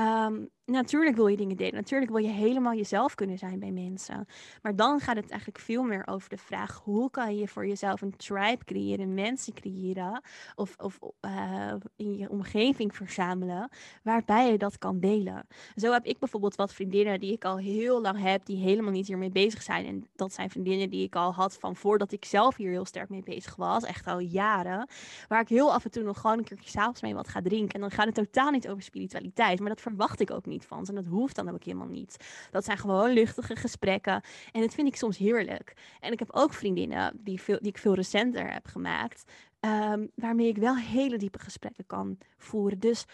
Ehm, 0.00 0.44
natuurlijk 0.70 1.16
wil 1.16 1.26
je 1.26 1.36
dingen 1.36 1.56
delen. 1.56 1.74
Natuurlijk 1.74 2.10
wil 2.10 2.22
je 2.22 2.28
helemaal 2.28 2.74
jezelf 2.74 3.14
kunnen 3.14 3.38
zijn 3.38 3.58
bij 3.58 3.70
mensen. 3.70 4.26
Maar 4.62 4.76
dan 4.76 5.00
gaat 5.00 5.16
het 5.16 5.30
eigenlijk 5.30 5.60
veel 5.60 5.82
meer 5.82 6.06
over 6.06 6.28
de 6.28 6.36
vraag: 6.36 6.80
hoe 6.84 7.10
kan 7.10 7.36
je 7.36 7.48
voor 7.48 7.66
jezelf 7.66 8.00
een 8.00 8.16
tribe 8.16 8.64
creëren, 8.64 9.14
mensen 9.14 9.52
creëren 9.52 10.22
of, 10.54 10.74
of 10.78 10.98
uh, 11.24 11.72
in 11.96 12.16
je 12.16 12.30
omgeving 12.30 12.96
verzamelen, 12.96 13.68
waarbij 14.02 14.50
je 14.50 14.58
dat 14.58 14.78
kan 14.78 15.00
delen. 15.00 15.46
Zo 15.74 15.92
heb 15.92 16.04
ik 16.04 16.18
bijvoorbeeld 16.18 16.54
wat 16.54 16.74
vriendinnen 16.74 17.20
die 17.20 17.32
ik 17.32 17.44
al 17.44 17.58
heel 17.58 18.00
lang 18.00 18.20
heb, 18.20 18.44
die 18.46 18.56
helemaal 18.56 18.92
niet 18.92 19.06
hiermee 19.06 19.30
bezig 19.30 19.62
zijn. 19.62 19.86
En 19.86 20.06
dat 20.16 20.32
zijn 20.32 20.50
vriendinnen 20.50 20.90
die 20.90 21.04
ik 21.04 21.16
al 21.16 21.34
had 21.34 21.58
van 21.58 21.76
voordat 21.76 22.12
ik 22.12 22.24
zelf 22.24 22.56
hier 22.56 22.70
heel 22.70 22.84
sterk 22.84 23.08
mee 23.08 23.22
bezig 23.22 23.56
was, 23.56 23.84
echt 23.84 24.06
al 24.06 24.18
jaren. 24.18 24.88
Waar 25.28 25.40
ik 25.40 25.48
heel 25.48 25.72
af 25.72 25.84
en 25.84 25.90
toe 25.90 26.02
nog 26.02 26.20
gewoon 26.20 26.38
een 26.38 26.44
keertje 26.44 26.70
s'avonds 26.70 27.02
mee 27.02 27.14
wat 27.14 27.28
ga 27.28 27.42
drinken. 27.42 27.74
En 27.74 27.80
dan 27.80 27.90
gaat 27.90 28.06
het 28.06 28.14
totaal 28.14 28.50
niet 28.50 28.68
over 28.68 28.82
spiritualiteit, 28.82 29.60
maar 29.60 29.68
dat 29.68 29.80
verwacht 29.80 30.20
ik 30.20 30.30
ook 30.30 30.46
niet 30.46 30.59
van 30.64 30.84
ze. 30.84 30.90
En 30.90 31.02
dat 31.02 31.12
hoeft 31.12 31.36
dan 31.36 31.50
ook 31.50 31.64
helemaal 31.64 31.86
niet. 31.86 32.16
Dat 32.50 32.64
zijn 32.64 32.78
gewoon 32.78 33.10
luchtige 33.10 33.56
gesprekken. 33.56 34.22
En 34.52 34.60
dat 34.60 34.74
vind 34.74 34.88
ik 34.88 34.96
soms 34.96 35.18
heerlijk. 35.18 35.72
En 36.00 36.12
ik 36.12 36.18
heb 36.18 36.28
ook 36.32 36.52
vriendinnen 36.54 37.20
die, 37.24 37.40
veel, 37.40 37.58
die 37.58 37.68
ik 37.68 37.78
veel 37.78 37.94
recenter 37.94 38.52
heb 38.52 38.66
gemaakt. 38.66 39.24
Um, 39.60 40.10
waarmee 40.14 40.48
ik 40.48 40.56
wel 40.56 40.76
hele 40.76 41.16
diepe 41.16 41.38
gesprekken 41.38 41.86
kan 41.86 42.18
voeren. 42.36 42.78
Dus 42.78 43.04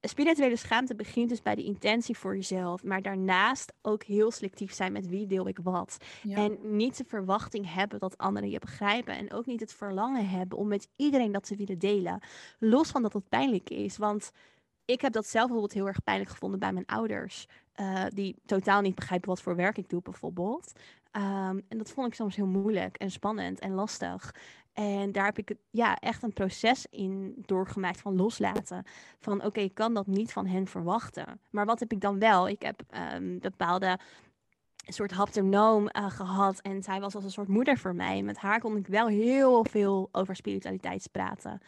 spirituele 0.00 0.56
schaamte 0.56 0.94
begint 0.94 1.28
dus 1.28 1.42
bij 1.42 1.54
de 1.54 1.64
intentie 1.64 2.18
voor 2.18 2.34
jezelf. 2.34 2.84
Maar 2.84 3.02
daarnaast 3.02 3.72
ook 3.82 4.02
heel 4.02 4.30
selectief 4.30 4.72
zijn 4.72 4.92
met 4.92 5.08
wie 5.08 5.26
deel 5.26 5.48
ik 5.48 5.58
wat. 5.62 5.96
En 6.28 6.58
niet 6.62 6.96
de 6.96 7.04
verwachting 7.04 7.72
hebben 7.74 7.98
dat 7.98 8.18
anderen 8.18 8.50
je 8.50 8.58
begrijpen. 8.58 9.16
En 9.16 9.32
ook 9.32 9.46
niet 9.46 9.60
het 9.60 9.74
verlangen 9.74 10.28
hebben 10.28 10.58
om 10.58 10.68
met 10.68 10.88
iedereen 10.96 11.32
dat 11.32 11.46
te 11.46 11.56
willen 11.56 11.78
delen. 11.78 12.20
Los 12.58 12.90
van 12.90 13.02
dat 13.02 13.12
het 13.12 13.28
pijnlijk 13.28 13.70
is. 13.70 13.96
Want 13.96 14.32
ik 14.86 15.00
heb 15.00 15.12
dat 15.12 15.26
zelf 15.26 15.44
bijvoorbeeld 15.44 15.78
heel 15.78 15.86
erg 15.86 16.02
pijnlijk 16.02 16.30
gevonden 16.30 16.58
bij 16.58 16.72
mijn 16.72 16.86
ouders. 16.86 17.46
Uh, 17.80 18.04
die 18.08 18.36
totaal 18.46 18.80
niet 18.80 18.94
begrijpen 18.94 19.28
wat 19.28 19.42
voor 19.42 19.56
werk 19.56 19.78
ik 19.78 19.88
doe, 19.88 20.02
bijvoorbeeld. 20.02 20.72
Um, 21.12 21.62
en 21.68 21.78
dat 21.78 21.90
vond 21.90 22.06
ik 22.06 22.14
soms 22.14 22.36
heel 22.36 22.46
moeilijk 22.46 22.96
en 22.96 23.10
spannend 23.10 23.58
en 23.58 23.72
lastig. 23.72 24.34
En 24.72 25.12
daar 25.12 25.24
heb 25.24 25.38
ik 25.38 25.54
ja, 25.70 25.96
echt 25.96 26.22
een 26.22 26.32
proces 26.32 26.86
in 26.90 27.34
doorgemaakt 27.46 28.00
van 28.00 28.16
loslaten. 28.16 28.84
Van 29.18 29.44
oké, 29.44 29.60
ik 29.60 29.74
kan 29.74 29.94
dat 29.94 30.06
niet 30.06 30.32
van 30.32 30.46
hen 30.46 30.66
verwachten. 30.66 31.40
Maar 31.50 31.66
wat 31.66 31.80
heb 31.80 31.92
ik 31.92 32.00
dan 32.00 32.18
wel? 32.18 32.48
Ik 32.48 32.62
heb 32.62 32.82
um, 33.14 33.38
bepaalde 33.38 33.98
soort 34.86 35.12
haptonoom 35.12 35.82
uh, 35.82 36.10
gehad. 36.10 36.60
En 36.60 36.82
zij 36.82 37.00
was 37.00 37.14
als 37.14 37.24
een 37.24 37.30
soort 37.30 37.48
moeder 37.48 37.78
voor 37.78 37.94
mij. 37.94 38.22
Met 38.22 38.38
haar 38.38 38.60
kon 38.60 38.76
ik 38.76 38.86
wel 38.86 39.06
heel 39.06 39.64
veel 39.70 40.08
over 40.12 40.36
spiritualiteit 40.36 41.08
praten. 41.12 41.60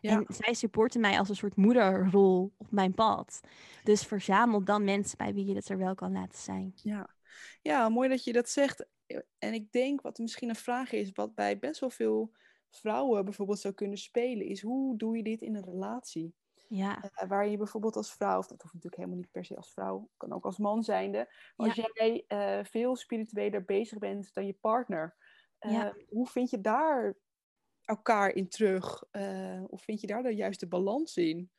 En 0.00 0.24
zij 0.28 0.54
supporten 0.54 1.00
mij 1.00 1.18
als 1.18 1.28
een 1.28 1.36
soort 1.36 1.56
moederrol 1.56 2.52
op 2.56 2.70
mijn 2.70 2.94
pad. 2.94 3.40
Dus 3.84 4.02
verzamel 4.02 4.64
dan 4.64 4.84
mensen 4.84 5.18
bij 5.18 5.34
wie 5.34 5.46
je 5.46 5.54
het 5.54 5.68
er 5.68 5.78
wel 5.78 5.94
kan 5.94 6.12
laten 6.12 6.38
zijn. 6.38 6.72
Ja. 6.74 7.14
ja, 7.62 7.88
mooi 7.88 8.08
dat 8.08 8.24
je 8.24 8.32
dat 8.32 8.48
zegt. 8.48 8.86
En 9.38 9.54
ik 9.54 9.72
denk 9.72 10.00
wat 10.00 10.18
misschien 10.18 10.48
een 10.48 10.54
vraag 10.54 10.92
is, 10.92 11.12
wat 11.12 11.34
bij 11.34 11.58
best 11.58 11.80
wel 11.80 11.90
veel 11.90 12.32
vrouwen 12.70 13.24
bijvoorbeeld 13.24 13.58
zou 13.58 13.74
kunnen 13.74 13.98
spelen, 13.98 14.46
is 14.46 14.62
hoe 14.62 14.96
doe 14.96 15.16
je 15.16 15.22
dit 15.22 15.42
in 15.42 15.54
een 15.54 15.64
relatie? 15.64 16.34
Ja. 16.68 17.04
Uh, 17.04 17.28
waar 17.28 17.48
je 17.48 17.56
bijvoorbeeld 17.56 17.96
als 17.96 18.12
vrouw, 18.12 18.38
of 18.38 18.46
dat 18.46 18.62
hoeft 18.62 18.74
natuurlijk 18.74 18.96
helemaal 18.96 19.18
niet 19.18 19.30
per 19.30 19.44
se 19.44 19.56
als 19.56 19.72
vrouw, 19.72 20.10
kan 20.16 20.32
ook 20.32 20.44
als 20.44 20.58
man 20.58 20.82
zijnde. 20.82 21.32
Maar 21.56 21.66
als 21.66 21.90
jij 21.92 22.24
uh, 22.28 22.64
veel 22.64 22.96
spiritueler 22.96 23.64
bezig 23.64 23.98
bent 23.98 24.34
dan 24.34 24.46
je 24.46 24.52
partner, 24.52 25.16
uh, 25.60 25.88
hoe 26.08 26.26
vind 26.26 26.50
je 26.50 26.60
daar 26.60 27.16
elkaar 27.86 28.34
in 28.34 28.48
terug? 28.48 29.04
of 29.66 29.82
vind 29.82 30.00
je 30.00 30.06
daar 30.06 30.22
de 30.22 30.34
juiste 30.34 30.66
balans 30.66 31.16
in? 31.16 31.50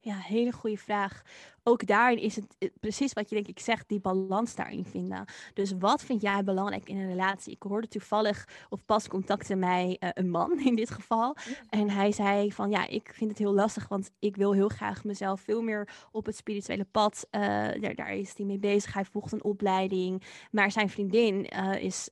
Ja, 0.00 0.16
hele 0.16 0.52
goede 0.52 0.76
vraag. 0.76 1.22
Ook 1.68 1.86
daarin 1.86 2.18
is 2.18 2.36
het 2.36 2.56
eh, 2.58 2.68
precies 2.80 3.12
wat 3.12 3.28
je 3.28 3.34
denk 3.34 3.48
ik 3.48 3.60
zegt, 3.60 3.88
die 3.88 4.00
balans 4.00 4.54
daarin 4.54 4.84
vinden. 4.84 5.24
Dus 5.54 5.72
wat 5.78 6.02
vind 6.02 6.22
jij 6.22 6.44
belangrijk 6.44 6.88
in 6.88 6.96
een 6.96 7.08
relatie? 7.08 7.52
Ik 7.52 7.62
hoorde 7.62 7.88
toevallig, 7.88 8.48
of 8.68 8.84
pas 8.84 9.08
contacte 9.08 9.54
mij 9.54 9.96
uh, 10.00 10.08
een 10.14 10.30
man 10.30 10.60
in 10.60 10.74
dit 10.74 10.90
geval. 10.90 11.36
En 11.68 11.90
hij 11.90 12.12
zei 12.12 12.52
van 12.52 12.70
ja, 12.70 12.86
ik 12.86 13.12
vind 13.14 13.30
het 13.30 13.38
heel 13.38 13.54
lastig, 13.54 13.88
want 13.88 14.10
ik 14.18 14.36
wil 14.36 14.52
heel 14.52 14.68
graag 14.68 15.04
mezelf 15.04 15.40
veel 15.40 15.62
meer 15.62 15.88
op 16.10 16.26
het 16.26 16.36
spirituele 16.36 16.84
pad. 16.84 17.26
Uh, 17.30 17.40
daar, 17.80 17.94
daar, 17.94 18.14
is 18.14 18.32
hij 18.36 18.46
mee 18.46 18.58
bezig. 18.58 18.94
Hij 18.94 19.04
volgt 19.04 19.32
een 19.32 19.44
opleiding. 19.44 20.22
Maar 20.50 20.70
zijn 20.70 20.90
vriendin 20.90 21.44
is 21.80 22.10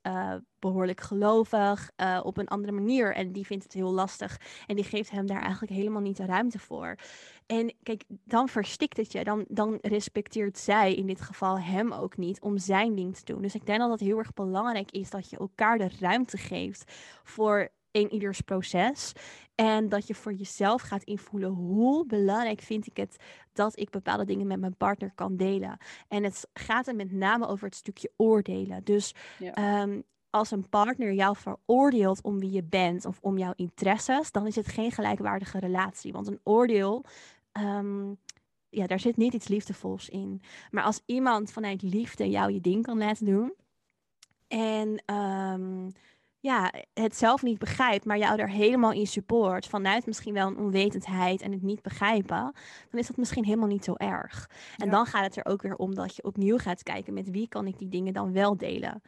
behoorlijk 0.59 1.01
gelovig 1.01 1.91
uh, 1.97 2.21
op 2.23 2.37
een 2.37 2.49
andere 2.49 2.73
manier. 2.73 3.15
En 3.15 3.33
die 3.33 3.47
vindt 3.47 3.65
het 3.65 3.73
heel 3.73 3.93
lastig. 3.93 4.41
En 4.67 4.77
die 4.77 4.85
geeft 4.85 5.11
hem 5.11 5.27
daar 5.27 5.43
eigenlijk 5.43 5.73
helemaal 5.73 6.01
niet 6.01 6.17
de 6.17 6.27
ruimte 6.27 6.59
voor. 6.59 6.97
En 7.47 7.75
kijk, 7.83 8.05
dan 8.09 8.49
verstikt 8.49 8.97
het 8.97 9.13
je. 9.13 9.25
Dan, 9.25 9.45
dan 9.49 9.79
respecteert 9.81 10.59
zij 10.59 10.95
in 10.95 11.07
dit 11.07 11.21
geval 11.21 11.59
hem 11.59 11.93
ook 11.93 12.17
niet 12.17 12.41
om 12.41 12.59
zijn 12.59 12.95
ding 12.95 13.17
te 13.17 13.25
doen. 13.25 13.43
Dus 13.43 13.55
ik 13.55 13.67
denk 13.67 13.79
dat 13.79 13.91
het 13.91 14.01
heel 14.01 14.19
erg 14.19 14.35
belangrijk 14.35 14.91
is 14.91 15.11
dat 15.11 15.31
je 15.31 15.39
elkaar 15.39 15.79
de 15.79 15.91
ruimte 16.01 16.37
geeft 16.37 16.93
voor 17.23 17.69
een 17.91 18.13
ieders 18.13 18.41
proces. 18.41 19.13
En 19.55 19.89
dat 19.89 20.07
je 20.07 20.15
voor 20.15 20.33
jezelf 20.33 20.83
gaat 20.83 21.03
invoelen 21.03 21.51
hoe 21.51 22.07
belangrijk 22.07 22.61
vind 22.61 22.87
ik 22.87 22.97
het 22.97 23.17
dat 23.53 23.79
ik 23.79 23.91
bepaalde 23.91 24.25
dingen 24.25 24.47
met 24.47 24.61
mijn 24.61 24.77
partner 24.77 25.13
kan 25.15 25.37
delen. 25.37 25.79
En 26.09 26.25
het 26.25 26.49
gaat 26.53 26.87
er 26.87 26.95
met 26.95 27.13
name 27.13 27.47
over 27.47 27.67
het 27.67 27.77
stukje 27.77 28.11
oordelen. 28.17 28.85
Dus 28.85 29.15
ja. 29.39 29.53
Ehm, 29.53 30.01
als 30.31 30.51
een 30.51 30.69
partner 30.69 31.13
jou 31.13 31.37
veroordeelt 31.37 32.23
om 32.23 32.39
wie 32.39 32.51
je 32.51 32.65
bent 32.65 33.05
of 33.05 33.19
om 33.21 33.39
jouw 33.39 33.53
interesses, 33.57 34.33
dan 34.33 34.47
is 34.47 34.57
het 34.57 34.69
geen 34.69 34.93
gelijkwaardige 34.93 35.59
relatie. 35.59 36.13
Want 36.13 36.27
een 36.27 36.41
oordeel, 36.43 37.05
ehm, 37.53 38.13
ja, 38.77 38.87
daar 38.87 39.01
zit 39.01 39.17
niet 39.17 39.35
iets 39.35 39.49
liefdevols 39.49 40.09
in. 40.09 40.43
Maar 40.71 40.85
als 40.85 41.01
iemand 41.07 41.53
vanuit 41.53 41.83
liefde 41.83 42.31
jou 42.31 42.53
je 42.53 42.61
ding 42.61 42.83
kan 42.83 42.99
laten 42.99 43.27
doen 43.27 43.55
en 44.49 45.15
um, 45.15 45.93
ja, 46.41 46.73
het 46.95 47.17
zelf 47.17 47.43
niet 47.43 47.59
begrijpt, 47.59 48.05
maar 48.05 48.19
jou 48.19 48.41
er 48.41 48.51
helemaal 48.51 48.93
in 48.93 49.07
support, 49.07 49.67
vanuit 49.67 50.07
misschien 50.07 50.35
wel 50.35 50.47
een 50.47 50.59
onwetendheid 50.59 51.41
en 51.41 51.53
het 51.53 51.63
niet 51.63 51.83
begrijpen, 51.83 52.53
dan 52.91 53.01
is 53.01 53.07
dat 53.07 53.17
misschien 53.17 53.45
helemaal 53.45 53.69
niet 53.69 53.85
zo 53.85 53.95
erg. 53.95 54.51
En 54.77 54.91
dan 54.91 55.07
gaat 55.07 55.25
het 55.25 55.37
er 55.37 55.53
ook 55.53 55.63
weer 55.63 55.77
om 55.77 55.95
dat 55.95 56.17
je 56.17 56.25
opnieuw 56.25 56.59
gaat 56.59 56.83
kijken 56.83 57.15
met 57.15 57.31
wie 57.31 57.49
kan 57.49 57.67
ik 57.67 57.79
die 57.79 57.89
dingen 57.89 58.13
dan 58.13 58.33
wel 58.33 58.57
delen. 58.57 59.03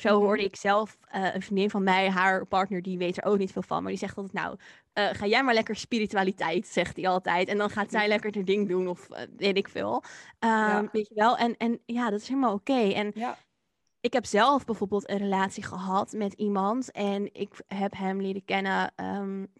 Zo 0.00 0.16
mhm. 0.16 0.26
hoorde 0.26 0.44
ik 0.44 0.56
zelf 0.56 0.98
uh, 1.14 1.34
een 1.34 1.42
vriendin 1.42 1.70
van 1.70 1.82
mij, 1.82 2.10
haar 2.10 2.46
partner, 2.46 2.82
die 2.82 2.98
weet 2.98 3.16
er 3.16 3.24
ook 3.24 3.38
niet 3.38 3.52
veel 3.52 3.62
van. 3.62 3.82
Maar 3.82 3.90
die 3.90 4.00
zegt 4.00 4.16
altijd, 4.16 4.34
nou, 4.34 4.56
uh, 4.94 5.14
ga 5.18 5.26
jij 5.26 5.44
maar 5.44 5.54
lekker 5.54 5.76
spiritualiteit, 5.76 6.66
zegt 6.66 6.96
hij 6.96 7.08
altijd. 7.08 7.48
En 7.48 7.58
dan 7.58 7.70
gaat 7.70 7.90
zij 7.90 8.08
lekker 8.08 8.34
haar 8.34 8.44
ding 8.44 8.68
doen 8.68 8.88
of 8.88 9.08
uh, 9.10 9.18
weet 9.36 9.56
ik 9.56 9.68
veel. 9.68 9.94
Um, 9.94 10.50
ja. 10.50 10.88
Weet 10.92 11.08
je 11.08 11.14
wel? 11.14 11.36
En, 11.36 11.56
en 11.56 11.80
ja, 11.86 12.10
dat 12.10 12.20
is 12.20 12.28
helemaal 12.28 12.54
oké. 12.54 12.72
Okay. 12.72 12.92
En 12.92 13.10
ja. 13.14 13.36
ik 14.00 14.12
heb 14.12 14.24
zelf 14.24 14.64
bijvoorbeeld 14.64 15.10
een 15.10 15.18
relatie 15.18 15.62
gehad 15.62 16.12
met 16.12 16.32
iemand. 16.32 16.90
En 16.90 17.34
ik 17.34 17.60
heb 17.66 17.96
hem 17.96 18.20
leren 18.20 18.44
kennen 18.44 18.92
um, 18.96 19.52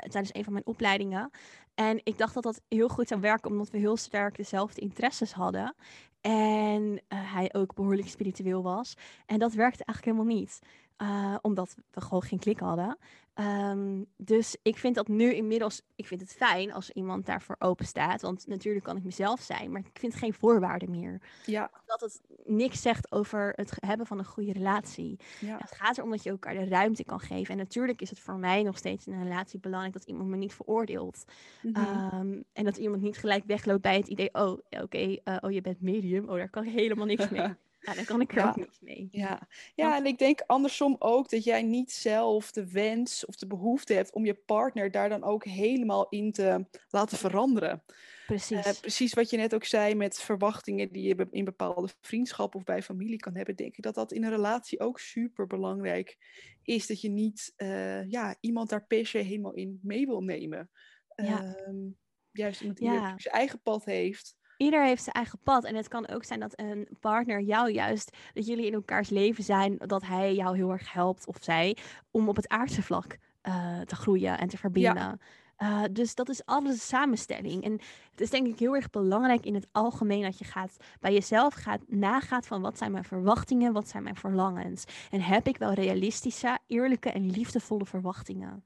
tijdens 0.00 0.34
een 0.34 0.44
van 0.44 0.52
mijn 0.52 0.66
opleidingen. 0.66 1.30
En 1.74 2.00
ik 2.04 2.18
dacht 2.18 2.34
dat 2.34 2.42
dat 2.42 2.60
heel 2.68 2.88
goed 2.88 3.08
zou 3.08 3.20
werken, 3.20 3.50
omdat 3.50 3.70
we 3.70 3.78
heel 3.78 3.96
sterk 3.96 4.36
dezelfde 4.36 4.80
interesses 4.80 5.32
hadden. 5.32 5.74
En 6.20 6.82
uh, 6.82 6.98
hij 7.08 7.54
ook 7.54 7.74
behoorlijk 7.74 8.08
spiritueel 8.08 8.62
was. 8.62 8.94
En 9.26 9.38
dat 9.38 9.52
werkte 9.52 9.84
eigenlijk 9.84 10.16
helemaal 10.16 10.38
niet. 10.40 10.58
Uh, 11.02 11.36
omdat 11.42 11.74
we 11.90 12.00
gewoon 12.00 12.22
geen 12.22 12.38
klik 12.38 12.58
hadden. 12.58 12.98
Um, 13.40 14.06
dus 14.16 14.56
ik 14.62 14.78
vind 14.78 14.94
dat 14.94 15.08
nu 15.08 15.34
inmiddels, 15.34 15.82
ik 15.94 16.06
vind 16.06 16.20
het 16.20 16.32
fijn 16.32 16.72
als 16.72 16.90
iemand 16.90 17.26
daarvoor 17.26 17.56
open 17.58 17.86
staat. 17.86 18.22
Want 18.22 18.46
natuurlijk 18.46 18.84
kan 18.84 18.96
ik 18.96 19.04
mezelf 19.04 19.40
zijn, 19.40 19.70
maar 19.70 19.80
ik 19.80 19.98
vind 19.98 20.14
geen 20.14 20.34
voorwaarden 20.34 20.90
meer. 20.90 21.20
Ja. 21.46 21.70
Dat 21.86 22.00
het 22.00 22.20
niks 22.44 22.82
zegt 22.82 23.12
over 23.12 23.52
het 23.56 23.76
hebben 23.80 24.06
van 24.06 24.18
een 24.18 24.24
goede 24.24 24.52
relatie. 24.52 25.18
Ja. 25.40 25.58
Het 25.58 25.72
gaat 25.72 25.98
erom 25.98 26.10
dat 26.10 26.22
je 26.22 26.30
elkaar 26.30 26.54
de 26.54 26.68
ruimte 26.68 27.04
kan 27.04 27.20
geven. 27.20 27.52
En 27.52 27.56
natuurlijk 27.56 28.00
is 28.00 28.10
het 28.10 28.20
voor 28.20 28.36
mij 28.36 28.62
nog 28.62 28.78
steeds 28.78 29.06
in 29.06 29.12
een 29.12 29.22
relatie 29.22 29.60
belangrijk 29.60 29.94
dat 29.94 30.04
iemand 30.04 30.28
me 30.28 30.36
niet 30.36 30.54
veroordeelt. 30.54 31.24
Mm 31.62 31.74
-hmm. 31.74 32.20
um, 32.20 32.44
en 32.52 32.64
dat 32.64 32.76
iemand 32.76 33.02
niet 33.02 33.18
gelijk 33.18 33.44
wegloopt 33.46 33.82
bij 33.82 33.96
het 33.96 34.08
idee, 34.08 34.28
oh, 34.32 34.50
oké, 34.50 34.82
okay, 34.82 35.20
uh, 35.24 35.36
oh, 35.40 35.50
je 35.50 35.60
bent 35.60 35.80
medium. 35.80 36.28
Oh, 36.28 36.36
daar 36.36 36.50
kan 36.50 36.64
ik 36.64 36.72
helemaal 36.72 37.06
niks 37.06 37.28
mee. 37.28 37.54
Ja, 37.84 37.94
dan 37.94 38.04
kan 38.04 38.20
ik 38.20 38.30
er 38.30 38.38
ja. 38.38 38.48
ook 38.48 38.56
niks 38.56 38.80
mee. 38.80 39.08
Ja. 39.10 39.48
ja, 39.74 39.96
en 39.96 40.06
ik 40.06 40.18
denk 40.18 40.40
andersom 40.46 40.96
ook 40.98 41.30
dat 41.30 41.44
jij 41.44 41.62
niet 41.62 41.92
zelf 41.92 42.52
de 42.52 42.70
wens 42.70 43.26
of 43.26 43.36
de 43.36 43.46
behoefte 43.46 43.92
hebt 43.92 44.12
om 44.12 44.24
je 44.24 44.34
partner 44.34 44.90
daar 44.90 45.08
dan 45.08 45.24
ook 45.24 45.44
helemaal 45.44 46.08
in 46.08 46.32
te 46.32 46.66
laten 46.88 47.18
veranderen. 47.18 47.82
Precies. 48.26 48.66
Uh, 48.66 48.72
precies 48.80 49.14
wat 49.14 49.30
je 49.30 49.36
net 49.36 49.54
ook 49.54 49.64
zei 49.64 49.94
met 49.94 50.20
verwachtingen 50.20 50.92
die 50.92 51.02
je 51.02 51.26
in 51.30 51.44
bepaalde 51.44 51.88
vriendschappen 52.00 52.58
of 52.58 52.64
bij 52.64 52.82
familie 52.82 53.18
kan 53.18 53.36
hebben, 53.36 53.56
denk 53.56 53.76
ik 53.76 53.82
dat 53.82 53.94
dat 53.94 54.12
in 54.12 54.24
een 54.24 54.30
relatie 54.30 54.80
ook 54.80 54.98
super 54.98 55.46
belangrijk 55.46 56.18
is. 56.62 56.86
Dat 56.86 57.00
je 57.00 57.08
niet 57.08 57.52
uh, 57.56 58.10
ja, 58.10 58.36
iemand 58.40 58.68
daar 58.68 58.86
per 58.86 59.06
se 59.06 59.18
helemaal 59.18 59.54
in 59.54 59.78
mee 59.82 60.06
wil 60.06 60.20
nemen. 60.20 60.70
Ja. 61.16 61.56
Uh, 61.68 61.90
juist 62.30 62.60
iemand 62.60 62.78
die 62.78 62.90
ja. 62.90 63.14
zijn 63.18 63.34
eigen 63.34 63.62
pad 63.62 63.84
heeft 63.84 64.36
ieder 64.56 64.84
heeft 64.84 65.02
zijn 65.02 65.14
eigen 65.14 65.38
pad. 65.42 65.64
En 65.64 65.74
het 65.74 65.88
kan 65.88 66.08
ook 66.08 66.24
zijn 66.24 66.40
dat 66.40 66.60
een 66.60 66.88
partner 67.00 67.40
jou 67.40 67.70
juist, 67.70 68.16
dat 68.32 68.46
jullie 68.46 68.66
in 68.66 68.74
elkaars 68.74 69.08
leven 69.08 69.44
zijn, 69.44 69.76
dat 69.78 70.02
hij 70.02 70.34
jou 70.34 70.56
heel 70.56 70.70
erg 70.70 70.92
helpt 70.92 71.26
of 71.26 71.36
zij, 71.40 71.76
om 72.10 72.28
op 72.28 72.36
het 72.36 72.48
aardse 72.48 72.82
vlak 72.82 73.16
uh, 73.42 73.80
te 73.80 73.94
groeien 73.94 74.38
en 74.38 74.48
te 74.48 74.56
verbinden. 74.56 74.94
Ja. 74.94 75.18
Uh, 75.58 75.82
dus 75.90 76.14
dat 76.14 76.28
is 76.28 76.44
alles 76.44 76.86
samenstelling. 76.86 77.64
En 77.64 77.72
het 78.10 78.20
is 78.20 78.30
denk 78.30 78.46
ik 78.46 78.58
heel 78.58 78.74
erg 78.74 78.90
belangrijk 78.90 79.46
in 79.46 79.54
het 79.54 79.66
algemeen 79.72 80.22
dat 80.22 80.38
je 80.38 80.44
gaat 80.44 80.76
bij 81.00 81.12
jezelf 81.12 81.54
gaat 81.54 81.80
nagaat 81.86 82.46
van 82.46 82.62
wat 82.62 82.78
zijn 82.78 82.92
mijn 82.92 83.04
verwachtingen, 83.04 83.72
wat 83.72 83.88
zijn 83.88 84.02
mijn 84.02 84.16
verlangens. 84.16 84.84
En 85.10 85.20
heb 85.20 85.46
ik 85.46 85.56
wel 85.56 85.72
realistische, 85.72 86.58
eerlijke 86.66 87.10
en 87.10 87.30
liefdevolle 87.30 87.86
verwachtingen? 87.86 88.64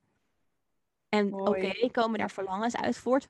En 1.08 1.34
oké, 1.34 1.48
okay, 1.48 1.88
komen 1.92 2.18
daar 2.18 2.30
verlangens 2.30 2.76
uit 2.76 2.96
voort. 2.96 3.28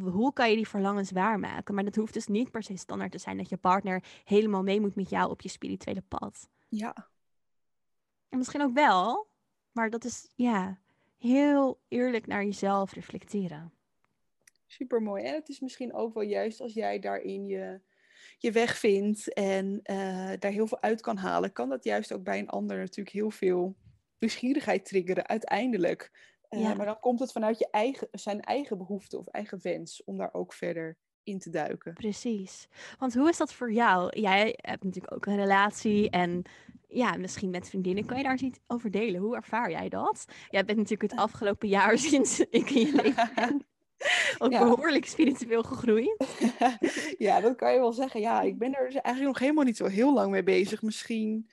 Hoe 0.00 0.32
kan 0.32 0.50
je 0.50 0.56
die 0.56 0.68
verlangens 0.68 1.10
waarmaken? 1.10 1.74
Maar 1.74 1.84
dat 1.84 1.94
hoeft 1.94 2.14
dus 2.14 2.26
niet 2.26 2.50
per 2.50 2.62
se 2.62 2.76
standaard 2.76 3.12
te 3.12 3.18
zijn 3.18 3.36
dat 3.36 3.48
je 3.48 3.56
partner 3.56 4.04
helemaal 4.24 4.62
mee 4.62 4.80
moet 4.80 4.94
met 4.94 5.10
jou 5.10 5.30
op 5.30 5.40
je 5.40 5.48
spirituele 5.48 6.02
pad. 6.08 6.48
Ja. 6.68 7.08
En 8.28 8.38
misschien 8.38 8.62
ook 8.62 8.74
wel, 8.74 9.28
maar 9.72 9.90
dat 9.90 10.04
is 10.04 10.32
ja, 10.36 10.78
heel 11.18 11.80
eerlijk 11.88 12.26
naar 12.26 12.44
jezelf 12.44 12.92
reflecteren. 12.92 13.72
Super 14.66 15.02
mooi. 15.02 15.24
En 15.24 15.34
het 15.34 15.48
is 15.48 15.60
misschien 15.60 15.94
ook 15.94 16.14
wel 16.14 16.22
juist 16.22 16.60
als 16.60 16.72
jij 16.72 16.98
daarin 16.98 17.46
je, 17.46 17.80
je 18.38 18.52
weg 18.52 18.78
vindt 18.78 19.32
en 19.32 19.80
uh, 19.84 20.32
daar 20.38 20.50
heel 20.50 20.66
veel 20.66 20.82
uit 20.82 21.00
kan 21.00 21.16
halen, 21.16 21.52
kan 21.52 21.68
dat 21.68 21.84
juist 21.84 22.12
ook 22.12 22.22
bij 22.22 22.38
een 22.38 22.48
ander 22.48 22.78
natuurlijk 22.78 23.16
heel 23.16 23.30
veel 23.30 23.76
nieuwsgierigheid 24.18 24.84
triggeren 24.84 25.28
uiteindelijk. 25.28 26.10
Uh, 26.50 26.60
ja. 26.60 26.74
Maar 26.74 26.86
dan 26.86 27.00
komt 27.00 27.20
het 27.20 27.32
vanuit 27.32 27.58
je 27.58 27.68
eigen, 27.70 28.08
zijn 28.12 28.40
eigen 28.40 28.78
behoefte 28.78 29.18
of 29.18 29.26
eigen 29.26 29.58
wens 29.62 30.04
om 30.04 30.16
daar 30.16 30.32
ook 30.32 30.52
verder 30.52 30.96
in 31.22 31.38
te 31.38 31.50
duiken. 31.50 31.92
Precies. 31.94 32.68
Want 32.98 33.14
hoe 33.14 33.28
is 33.28 33.36
dat 33.36 33.52
voor 33.52 33.72
jou? 33.72 34.20
Jij 34.20 34.58
hebt 34.60 34.84
natuurlijk 34.84 35.14
ook 35.14 35.26
een 35.26 35.36
relatie 35.36 36.10
en 36.10 36.42
ja, 36.88 37.16
misschien 37.16 37.50
met 37.50 37.68
vriendinnen. 37.68 38.06
Kan 38.06 38.16
je 38.16 38.22
daar 38.22 38.42
iets 38.42 38.58
over 38.66 38.90
delen? 38.90 39.20
Hoe 39.20 39.36
ervaar 39.36 39.70
jij 39.70 39.88
dat? 39.88 40.24
Jij 40.48 40.64
bent 40.64 40.78
natuurlijk 40.78 41.12
het 41.12 41.20
afgelopen 41.20 41.68
jaar 41.68 41.98
sinds 42.08 42.40
ik 42.40 42.70
in 42.70 42.86
je 42.86 43.02
leven 43.02 43.30
ben 43.34 43.64
ook 44.38 44.52
ja. 44.52 44.58
behoorlijk 44.64 45.06
spiritueel 45.06 45.62
gegroeid. 45.62 46.26
ja, 47.18 47.40
dat 47.40 47.56
kan 47.56 47.72
je 47.72 47.78
wel 47.78 47.92
zeggen. 47.92 48.20
Ja, 48.20 48.40
ik 48.40 48.58
ben 48.58 48.74
er 48.74 48.84
dus 48.84 48.94
eigenlijk 48.94 49.26
nog 49.26 49.38
helemaal 49.38 49.64
niet 49.64 49.76
zo 49.76 49.86
heel 49.86 50.14
lang 50.14 50.30
mee 50.30 50.42
bezig. 50.42 50.82
Misschien 50.82 51.50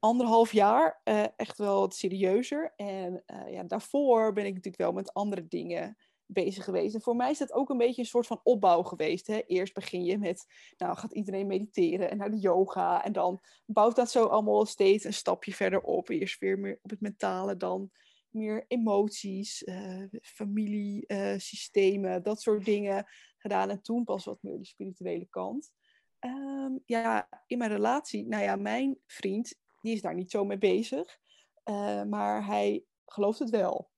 anderhalf 0.00 0.52
jaar 0.52 1.00
uh, 1.04 1.24
echt 1.36 1.58
wel 1.58 1.80
wat 1.80 1.94
serieuzer. 1.94 2.72
En 2.76 3.22
uh, 3.26 3.52
ja, 3.52 3.62
daarvoor 3.62 4.32
ben 4.32 4.44
ik 4.44 4.54
natuurlijk 4.54 4.82
wel 4.82 4.92
met 4.92 5.14
andere 5.14 5.48
dingen 5.48 5.96
bezig 6.26 6.64
geweest. 6.64 6.94
En 6.94 7.00
voor 7.00 7.16
mij 7.16 7.30
is 7.30 7.38
dat 7.38 7.52
ook 7.52 7.70
een 7.70 7.78
beetje 7.78 8.02
een 8.02 8.08
soort 8.08 8.26
van 8.26 8.40
opbouw 8.42 8.82
geweest. 8.82 9.26
Hè? 9.26 9.40
Eerst 9.46 9.74
begin 9.74 10.04
je 10.04 10.18
met, 10.18 10.46
nou 10.76 10.96
gaat 10.96 11.12
iedereen 11.12 11.46
mediteren 11.46 12.10
en 12.10 12.16
naar 12.16 12.30
de 12.30 12.38
yoga. 12.38 13.04
En 13.04 13.12
dan 13.12 13.40
bouwt 13.66 13.96
dat 13.96 14.10
zo 14.10 14.24
allemaal 14.24 14.66
steeds 14.66 15.04
een 15.04 15.14
stapje 15.14 15.52
verder 15.52 15.80
op. 15.80 16.08
Eerst 16.08 16.40
weer 16.40 16.58
meer 16.58 16.78
op 16.82 16.90
het 16.90 17.00
mentale, 17.00 17.56
dan 17.56 17.90
meer 18.28 18.64
emoties, 18.68 19.62
uh, 19.62 20.04
familiesystemen, 20.20 22.22
dat 22.22 22.40
soort 22.40 22.64
dingen 22.64 23.06
gedaan. 23.38 23.70
En 23.70 23.82
toen 23.82 24.04
pas 24.04 24.24
wat 24.24 24.42
meer 24.42 24.56
die 24.56 24.66
spirituele 24.66 25.26
kant. 25.30 25.72
Um, 26.20 26.82
ja, 26.84 27.28
in 27.46 27.58
mijn 27.58 27.70
relatie, 27.70 28.26
nou 28.26 28.42
ja, 28.42 28.56
mijn 28.56 28.98
vriend 29.06 29.54
die 29.88 29.96
is 29.96 30.02
daar 30.02 30.14
niet 30.14 30.30
zo 30.30 30.44
mee 30.44 30.58
bezig. 30.58 31.18
Uh, 31.64 32.02
maar 32.02 32.46
hij 32.46 32.84
gelooft 33.06 33.38
het 33.38 33.50
wel. 33.50 33.90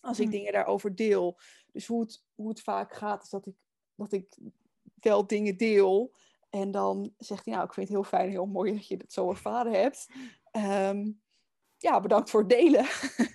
Als 0.00 0.20
ik 0.20 0.26
Mm. 0.26 0.32
dingen 0.32 0.52
daarover 0.52 0.94
deel. 0.94 1.38
Dus 1.72 1.86
hoe 1.86 2.00
het, 2.00 2.24
hoe 2.34 2.48
het 2.48 2.60
vaak 2.60 2.94
gaat, 2.94 3.22
is 3.22 3.28
dat 3.28 3.46
ik, 3.46 3.54
dat 3.94 4.12
ik 4.12 4.36
wel 4.94 5.26
dingen 5.26 5.56
deel. 5.56 6.14
En 6.50 6.70
dan 6.70 7.14
zegt 7.16 7.44
hij, 7.44 7.54
nou, 7.54 7.66
ik 7.66 7.72
vind 7.74 7.88
het 7.88 7.96
heel 7.96 8.06
fijn 8.06 8.24
en 8.24 8.30
heel 8.30 8.46
mooi 8.46 8.72
dat 8.72 8.86
je 8.86 8.96
het 8.96 9.12
zo 9.12 9.30
ervaren 9.30 9.72
hebt. 9.72 10.06
Ehm, 10.50 11.10
ja, 11.76 12.00
bedankt 12.00 12.30
voor 12.30 12.40
het 12.40 12.48
delen. 12.48 12.86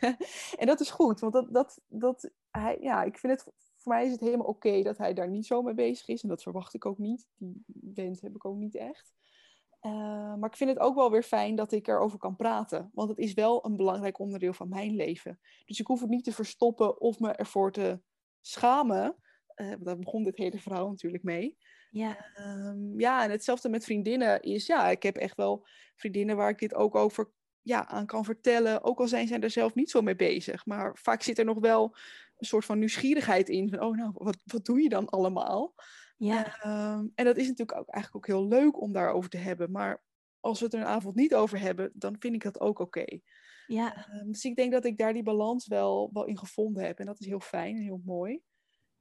en 0.60 0.68
dat 0.68 0.80
is 0.80 0.90
goed, 0.90 1.20
want 1.20 1.34
dat, 1.34 1.54
dat, 1.54 1.80
dat 1.88 2.32
hij, 2.52 2.78
ja, 2.80 3.04
ik 3.04 3.18
vind 3.18 3.34
het, 3.34 3.54
voor 3.76 3.94
mij 3.94 4.06
is 4.06 4.12
het 4.12 4.20
helemaal 4.20 4.48
oké 4.48 4.82
dat 4.82 4.98
hij 4.98 5.14
daar 5.14 5.30
niet 5.30 5.46
zo 5.46 5.62
mee 5.62 5.74
bezig 5.74 6.08
is. 6.08 6.24
En 6.24 6.30
dat 6.30 6.44
verwacht 6.44 6.74
ik 6.74 6.86
ook 6.86 6.98
niet. 6.98 7.28
Die 7.38 7.64
wens 7.94 8.22
heb 8.22 8.36
ik 8.36 8.46
ook 8.46 8.58
niet 8.58 8.76
echt. 8.76 9.14
Uh, 9.86 10.36
maar 10.36 10.50
ik 10.50 10.58
vind 10.58 10.70
het 10.70 10.80
ook 10.80 10.96
wel 10.96 11.12
weer 11.12 11.24
fijn 11.24 11.56
dat 11.56 11.72
ik 11.72 11.88
erover 11.88 12.18
kan 12.18 12.36
praten. 12.36 12.90
Want 12.94 13.10
het 13.10 13.18
is 13.18 13.34
wel 13.34 13.66
een 13.66 13.76
belangrijk 13.76 14.20
onderdeel 14.20 14.54
van 14.54 14.70
mijn 14.70 14.96
leven. 14.96 15.40
Dus 15.66 15.80
ik 15.80 15.88
hoef 15.88 16.00
het 16.00 16.10
niet 16.10 16.24
te 16.24 16.32
verstoppen 16.32 17.02
of 17.02 17.20
me 17.20 17.32
ervoor 17.32 17.72
te 17.72 18.02
schamen. 18.42 19.16
Uh, 19.56 19.74
daar 19.80 19.98
begon 19.98 20.24
dit 20.24 20.38
hele 20.38 20.60
verhaal 20.60 20.90
natuurlijk 20.90 21.24
mee. 21.24 21.58
Ja. 21.90 22.18
Um, 22.40 23.00
ja, 23.00 23.24
en 23.24 23.32
hetzelfde 23.32 23.70
met 23.70 23.84
vriendinnen 23.84 24.42
is, 24.42 24.66
ja, 24.66 24.90
ik 24.90 25.04
heb 25.04 25.16
echt 25.16 25.36
wel 25.36 25.68
vriendinnen 25.96 26.36
waar 26.36 26.50
ik 26.50 26.60
dit 26.60 26.76
ook 26.76 26.96
over 26.96 27.32
ja, 27.62 27.88
aan 27.88 28.06
kan 28.06 28.26
vertellen. 28.26 28.84
Ook 28.84 29.00
al 29.00 29.08
zijn 29.08 29.28
zij 29.28 29.40
er 29.40 29.50
zelf 29.50 29.76
niet 29.76 29.90
zo 29.90 30.02
mee 30.02 30.16
bezig. 30.16 30.66
Maar 30.66 30.98
vaak 30.98 31.22
zit 31.22 31.40
er 31.40 31.46
nog 31.46 31.60
wel 31.60 31.96
een 32.38 32.48
soort 32.48 32.66
van 32.66 32.80
nieuwsgierigheid 32.80 33.50
in. 33.50 33.70
Van, 33.70 33.82
oh 33.82 33.98
nou, 33.98 34.12
wat, 34.14 34.38
wat 34.44 34.66
doe 34.66 34.82
je 34.82 34.90
dan 34.90 35.10
allemaal? 35.10 35.74
Ja. 36.18 36.66
Um, 36.66 37.12
en 37.16 37.26
dat 37.26 37.38
is 37.38 37.48
natuurlijk 37.48 37.78
ook 37.78 37.90
eigenlijk 37.90 38.16
ook 38.16 38.36
heel 38.36 38.48
leuk 38.48 38.82
om 38.82 38.92
daarover 38.92 39.30
te 39.30 39.38
hebben. 39.38 39.72
Maar 39.72 40.04
als 40.40 40.60
we 40.60 40.66
het 40.66 40.74
er 40.74 40.80
een 40.80 40.86
avond 40.86 41.16
niet 41.16 41.36
over 41.36 41.60
hebben, 41.60 41.92
dan 41.94 42.16
vind 42.20 42.36
ik 42.36 42.44
dat 42.44 42.60
ook 42.60 42.80
oké. 42.80 43.00
Okay. 43.00 43.24
Ja. 43.68 44.08
Um, 44.14 44.32
dus 44.32 44.46
ik 44.46 44.56
denk 44.56 44.72
dat 44.72 44.86
ik 44.86 44.98
daar 44.98 45.14
die 45.14 45.24
balans 45.24 45.68
wel, 45.68 46.10
wel 46.14 46.26
in 46.26 46.38
gevonden 46.38 46.86
heb. 46.86 47.00
En 47.00 47.06
dat 47.06 47.20
is 47.20 47.26
heel 47.26 47.40
fijn 47.40 47.76
en 47.76 47.82
heel 47.82 48.02
mooi. 48.06 48.42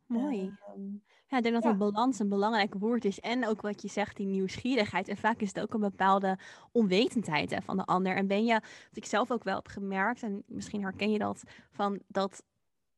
Mooi. 0.06 0.40
Um, 0.76 1.04
ja, 1.26 1.36
ik 1.36 1.42
denk 1.42 1.54
dat 1.54 1.64
ja. 1.64 1.70
een 1.70 1.78
balans 1.78 2.18
een 2.18 2.28
belangrijk 2.28 2.74
woord 2.74 3.04
is. 3.04 3.20
En 3.20 3.46
ook 3.46 3.60
wat 3.60 3.82
je 3.82 3.88
zegt, 3.88 4.16
die 4.16 4.26
nieuwsgierigheid. 4.26 5.08
En 5.08 5.16
vaak 5.16 5.40
is 5.40 5.48
het 5.48 5.60
ook 5.60 5.74
een 5.74 5.80
bepaalde 5.80 6.38
onwetendheid 6.72 7.50
hè, 7.50 7.62
van 7.62 7.76
de 7.76 7.84
ander. 7.84 8.16
En 8.16 8.26
ben 8.26 8.44
je, 8.44 8.52
wat 8.52 8.96
ik 8.96 9.04
zelf 9.04 9.30
ook 9.30 9.44
wel 9.44 9.56
heb 9.56 9.68
gemerkt, 9.68 10.22
en 10.22 10.42
misschien 10.46 10.82
herken 10.82 11.10
je 11.10 11.18
dat, 11.18 11.42
van 11.70 12.02
dat 12.06 12.42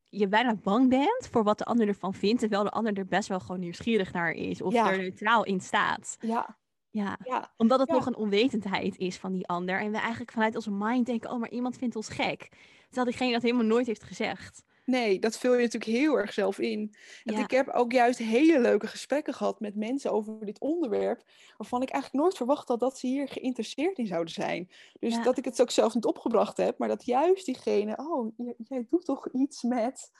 je 0.08 0.28
bijna 0.28 0.54
bang 0.54 0.88
bent 0.88 1.28
voor 1.30 1.42
wat 1.44 1.58
de 1.58 1.64
ander 1.64 1.88
ervan 1.88 2.14
vindt, 2.14 2.40
terwijl 2.40 2.62
de 2.64 2.70
ander 2.70 2.92
er 2.98 3.06
best 3.06 3.28
wel 3.28 3.40
gewoon 3.40 3.60
nieuwsgierig 3.60 4.12
naar 4.12 4.32
is. 4.32 4.62
Of 4.62 4.72
Ja. 4.72 4.90
er 4.90 4.98
neutraal 4.98 5.44
in 5.44 5.60
staat. 5.60 6.16
ja, 6.20 6.58
Ja. 6.90 7.18
ja, 7.24 7.52
Omdat 7.56 7.78
het 7.80 7.88
Ja. 7.88 7.94
nog 7.94 8.06
een 8.06 8.16
onwetendheid 8.16 8.96
is 8.98 9.16
van 9.16 9.32
die 9.32 9.46
ander. 9.46 9.80
En 9.80 9.90
we 9.90 9.98
eigenlijk 9.98 10.32
vanuit 10.32 10.54
onze 10.54 10.70
mind 10.70 11.06
denken, 11.06 11.30
oh, 11.30 11.40
maar 11.40 11.50
iemand 11.50 11.76
vindt 11.78 11.96
ons 11.96 12.08
gek. 12.08 12.48
Terwijl 12.86 13.06
diegene 13.06 13.32
dat 13.32 13.42
helemaal 13.42 13.64
nooit 13.64 13.86
heeft 13.86 14.02
gezegd. 14.02 14.64
Nee, 14.86 15.18
dat 15.18 15.38
vul 15.38 15.52
je 15.54 15.62
natuurlijk 15.62 15.98
heel 15.98 16.18
erg 16.18 16.32
zelf 16.32 16.58
in. 16.58 16.94
En 17.24 17.34
Ja. 17.34 17.40
ik 17.40 17.50
heb 17.50 17.68
ook 17.68 17.92
juist 17.92 18.18
hele 18.18 18.60
leuke 18.60 18.86
gesprekken 18.86 19.34
gehad 19.34 19.60
met 19.60 19.74
mensen 19.74 20.12
over 20.12 20.44
dit 20.44 20.60
onderwerp, 20.60 21.22
waarvan 21.56 21.82
ik 21.82 21.88
eigenlijk 21.90 22.22
nooit 22.22 22.36
verwacht 22.36 22.68
had 22.68 22.80
dat 22.80 22.98
ze 22.98 23.06
hier 23.06 23.28
geïnteresseerd 23.28 23.98
in 23.98 24.06
zouden 24.06 24.32
zijn. 24.34 24.70
Dus 24.98 25.14
Ja. 25.14 25.22
dat 25.22 25.38
ik 25.38 25.44
het 25.44 25.60
ook 25.60 25.70
zelf 25.70 25.94
niet 25.94 26.04
opgebracht 26.04 26.56
heb, 26.56 26.78
maar 26.78 26.88
dat 26.88 27.04
juist 27.04 27.46
diegene, 27.46 27.96
oh, 27.96 28.32
jij 28.56 28.86
doet 28.90 29.04
toch 29.04 29.28
iets 29.32 29.62
met. 29.62 30.10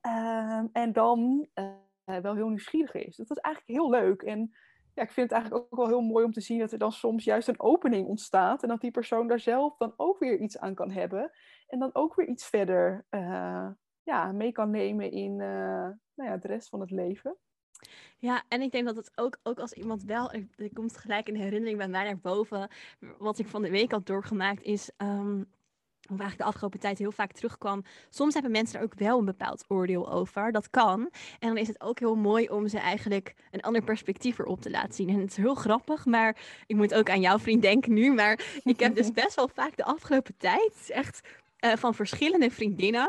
Ehm, 0.00 0.66
en 0.72 0.92
dan 0.92 1.48
eh, 1.54 2.16
wel 2.22 2.34
heel 2.34 2.48
nieuwsgierig 2.48 2.94
is. 2.94 3.16
Dat 3.16 3.28
was 3.28 3.38
eigenlijk 3.38 3.80
heel 3.80 3.90
leuk. 3.90 4.22
En 4.22 4.54
ja, 4.94 5.02
ik 5.02 5.10
vind 5.10 5.30
het 5.30 5.38
eigenlijk 5.38 5.64
ook 5.72 5.78
wel 5.78 5.88
heel 5.88 6.00
mooi 6.00 6.24
om 6.24 6.32
te 6.32 6.40
zien 6.40 6.58
dat 6.58 6.72
er 6.72 6.78
dan 6.78 6.92
soms 6.92 7.24
juist 7.24 7.48
een 7.48 7.60
opening 7.60 8.06
ontstaat. 8.06 8.62
En 8.62 8.68
dat 8.68 8.80
die 8.80 8.90
persoon 8.90 9.28
daar 9.28 9.40
zelf 9.40 9.76
dan 9.76 9.94
ook 9.96 10.18
weer 10.18 10.38
iets 10.40 10.58
aan 10.58 10.74
kan 10.74 10.90
hebben. 10.90 11.30
En 11.66 11.78
dan 11.78 11.90
ook 11.92 12.14
weer 12.14 12.28
iets 12.28 12.46
verder 12.46 13.06
eh, 13.10 13.68
ja, 14.04 14.32
mee 14.32 14.52
kan 14.52 14.70
nemen 14.70 15.10
in 15.10 15.40
eh, 15.40 15.88
nou 16.14 16.30
ja, 16.30 16.36
de 16.36 16.48
rest 16.48 16.68
van 16.68 16.80
het 16.80 16.90
leven. 16.90 17.36
Ja, 18.18 18.42
en 18.48 18.60
ik 18.60 18.72
denk 18.72 18.86
dat 18.86 18.96
het 18.96 19.12
ook, 19.14 19.38
ook 19.42 19.58
als 19.58 19.72
iemand 19.72 20.04
wel, 20.04 20.32
er, 20.32 20.72
komt 20.72 20.96
gelijk 20.96 21.28
een 21.28 21.36
herinnering 21.36 21.78
bij 21.78 21.88
mij 21.88 22.04
naar 22.04 22.18
boven. 22.18 22.68
Wat 23.18 23.38
ik 23.38 23.46
van 23.46 23.62
de 23.62 23.70
week 23.70 23.90
had 23.90 24.06
doorgemaakt 24.06 24.62
is, 24.62 24.90
ehm, 24.96 25.40
of 26.04 26.18
eigenlijk 26.18 26.38
de 26.38 26.44
afgelopen 26.44 26.80
tijd 26.80 26.98
heel 26.98 27.12
vaak 27.12 27.32
terugkwam. 27.32 27.82
Soms 28.10 28.34
hebben 28.34 28.52
mensen 28.52 28.78
er 28.78 28.84
ook 28.84 28.94
wel 28.94 29.18
een 29.18 29.24
bepaald 29.24 29.64
oordeel 29.68 30.12
over. 30.12 30.52
Dat 30.52 30.70
kan. 30.70 31.00
En 31.38 31.48
dan 31.48 31.56
is 31.56 31.68
het 31.68 31.80
ook 31.80 31.98
heel 31.98 32.16
mooi 32.16 32.48
om 32.48 32.68
ze 32.68 32.78
eigenlijk 32.78 33.34
een 33.50 33.60
ander 33.60 33.82
perspectief 33.82 34.38
erop 34.38 34.60
te 34.60 34.70
laten 34.70 34.94
zien. 34.94 35.08
En 35.08 35.20
het 35.20 35.30
is 35.30 35.36
heel 35.36 35.54
grappig, 35.54 36.04
maar 36.04 36.36
ik 36.66 36.76
moet 36.76 36.94
ook 36.94 37.10
aan 37.10 37.20
jouw 37.20 37.38
vriend 37.38 37.62
denken 37.62 37.92
nu. 37.92 38.12
Maar 38.12 38.60
ik 38.62 38.80
heb 38.80 38.94
dus 38.94 39.10
best 39.22 39.34
wel 39.34 39.48
vaak 39.48 39.76
de 39.76 39.84
afgelopen 39.84 40.36
tijd 40.36 40.90
echt 40.90 41.28
eh, 41.56 41.72
van 41.76 41.94
verschillende 41.94 42.50
vriendinnen. 42.50 43.08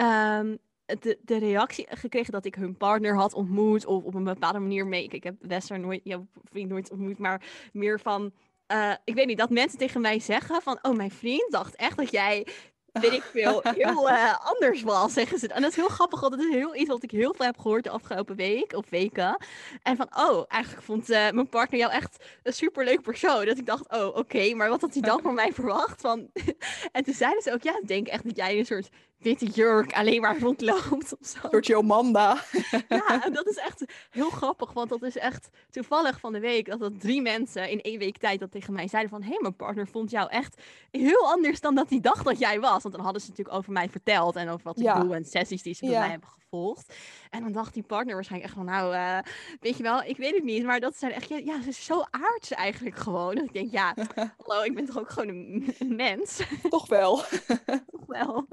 Ehm, 0.00 0.56
de, 0.98 1.18
de 1.22 1.38
reactie 1.38 1.86
gekregen 1.88 2.32
dat 2.32 2.44
ik 2.44 2.54
hun 2.54 2.76
partner 2.76 3.14
had 3.14 3.34
ontmoet. 3.34 3.86
Of 3.86 4.04
op 4.04 4.14
een 4.14 4.24
bepaalde 4.24 4.58
manier 4.58 4.86
mee. 4.86 5.04
Ik, 5.04 5.22
heb 5.24 5.34
Wester 5.40 5.78
nooit, 5.80 6.00
jouw 6.04 6.26
vriend 6.44 6.68
nooit 6.68 6.90
ontmoet. 6.90 7.18
Maar 7.18 7.42
meer 7.72 8.00
van. 8.00 8.32
eh, 8.66 8.92
ik 9.04 9.14
weet 9.14 9.26
niet, 9.26 9.38
dat 9.38 9.50
mensen 9.50 9.78
tegen 9.78 10.00
mij 10.00 10.18
zeggen 10.20 10.62
van. 10.62 10.78
Oh, 10.82 10.96
mijn 10.96 11.10
vriend 11.10 11.50
dacht 11.50 11.76
echt 11.76 11.96
dat 11.96 12.10
jij. 12.10 12.46
Weet 12.92 13.12
ik 13.12 13.22
veel, 13.22 13.60
heel 13.62 14.10
eh, 14.10 14.34
anders 14.38 14.82
was, 14.82 15.12
zeggen 15.12 15.38
ze. 15.38 15.48
En 15.48 15.62
dat 15.62 15.70
is 15.70 15.76
heel 15.76 15.88
grappig, 15.88 16.20
want 16.20 16.32
het 16.32 16.42
is 16.42 16.54
heel 16.54 16.76
iets 16.76 16.88
wat 16.88 17.02
ik 17.02 17.10
heel 17.10 17.34
veel 17.34 17.46
heb 17.46 17.58
gehoord 17.58 17.84
de 17.84 17.90
afgelopen 17.90 18.36
week 18.36 18.72
of 18.72 18.90
weken. 18.90 19.36
En 19.82 19.96
van, 19.96 20.08
oh, 20.16 20.44
eigenlijk 20.48 20.84
vond 20.84 21.10
eh, 21.10 21.30
mijn 21.30 21.48
partner 21.48 21.80
jou 21.80 21.92
echt 21.92 22.24
een 22.42 22.52
superleuk 22.52 23.02
persoon. 23.02 23.44
Dat 23.46 23.58
ik 23.58 23.66
dacht, 23.66 23.92
oh, 23.92 24.16
oké, 24.16 24.54
maar 24.54 24.68
wat 24.68 24.80
had 24.80 24.92
hij 24.92 25.02
dan 25.02 25.20
van 25.20 25.34
mij 25.34 25.52
verwacht? 25.52 26.00
Van... 26.00 26.30
en 26.92 27.04
toen 27.04 27.14
zeiden 27.14 27.42
ze 27.42 27.52
ook, 27.52 27.62
ja, 27.62 27.78
ik 27.80 27.88
denk 27.88 28.06
echt 28.06 28.24
dat 28.24 28.36
jij 28.36 28.58
een 28.58 28.66
soort 28.66 28.88
witte 29.20 29.46
jurk 29.46 29.92
alleen 29.92 30.20
maar 30.20 30.38
rondloopt 30.40 30.90
of 30.92 31.18
zo. 31.28 31.38
Een 31.42 31.48
soort 31.50 31.66
Jomanda. 31.66 32.42
Ja, 32.88 33.24
en 33.24 33.32
dat 33.32 33.46
is 33.46 33.56
echt 33.56 33.84
heel 34.10 34.30
grappig, 34.30 34.72
want 34.72 34.88
dat 34.88 35.02
is 35.02 35.16
echt 35.16 35.48
toevallig 35.70 36.20
van 36.20 36.32
de 36.32 36.40
week 36.40 36.66
dat 36.66 36.80
dat 36.80 37.00
drie 37.00 37.22
mensen 37.22 37.68
in 37.70 37.80
één 37.80 37.98
week 37.98 38.18
tijd 38.18 38.40
dat 38.40 38.50
tegen 38.50 38.72
mij 38.72 38.88
zeiden 38.88 39.10
van, 39.10 39.22
hé, 39.22 39.28
hey, 39.28 39.38
mijn 39.40 39.56
partner 39.56 39.86
vond 39.88 40.10
jou 40.10 40.30
echt 40.30 40.62
heel 40.90 41.30
anders 41.30 41.60
dan 41.60 41.74
dat 41.74 41.90
hij 41.90 42.00
dacht 42.00 42.24
dat 42.24 42.38
jij 42.38 42.60
was. 42.60 42.82
Want 42.82 42.94
dan 42.94 43.04
hadden 43.04 43.22
ze 43.22 43.28
natuurlijk 43.28 43.56
over 43.56 43.72
mij 43.72 43.88
verteld 43.88 44.36
en 44.36 44.48
over 44.48 44.64
wat 44.64 44.78
ik 44.78 44.84
Ja. 44.84 45.00
doe 45.00 45.14
en 45.14 45.24
sessies 45.24 45.62
die 45.62 45.74
ze 45.74 45.80
bij 45.84 45.90
Ja. 45.94 46.00
mij 46.00 46.10
hebben 46.10 46.28
gevolgd. 46.50 46.94
En 47.30 47.42
dan 47.42 47.52
dacht 47.52 47.74
die 47.74 47.82
partner 47.82 48.14
waarschijnlijk 48.14 48.50
echt 48.50 48.58
van, 48.58 48.72
nou, 48.72 48.94
eh, 48.94 49.18
weet 49.60 49.76
je 49.76 49.82
wel, 49.82 50.02
ik 50.02 50.16
weet 50.16 50.34
het 50.34 50.44
niet, 50.44 50.64
maar 50.64 50.80
dat 50.80 50.96
zijn 50.96 51.12
echt, 51.12 51.28
ja, 51.28 51.36
ja, 51.36 51.62
ze 51.62 51.68
is 51.68 51.84
zo 51.84 52.02
aards 52.10 52.50
eigenlijk 52.50 52.96
gewoon. 52.96 53.34
Dat 53.34 53.44
ik 53.44 53.52
denk, 53.52 53.70
ja, 53.72 53.94
hallo, 54.44 54.62
ik 54.62 54.74
ben 54.74 54.84
toch 54.84 54.98
ook 54.98 55.10
gewoon 55.10 55.28
een, 55.28 55.74
een 55.78 55.96
mens, 55.96 56.40
Toch 56.68 56.88
wel. 56.88 57.16
toch 57.90 58.06
wel. 58.06 58.48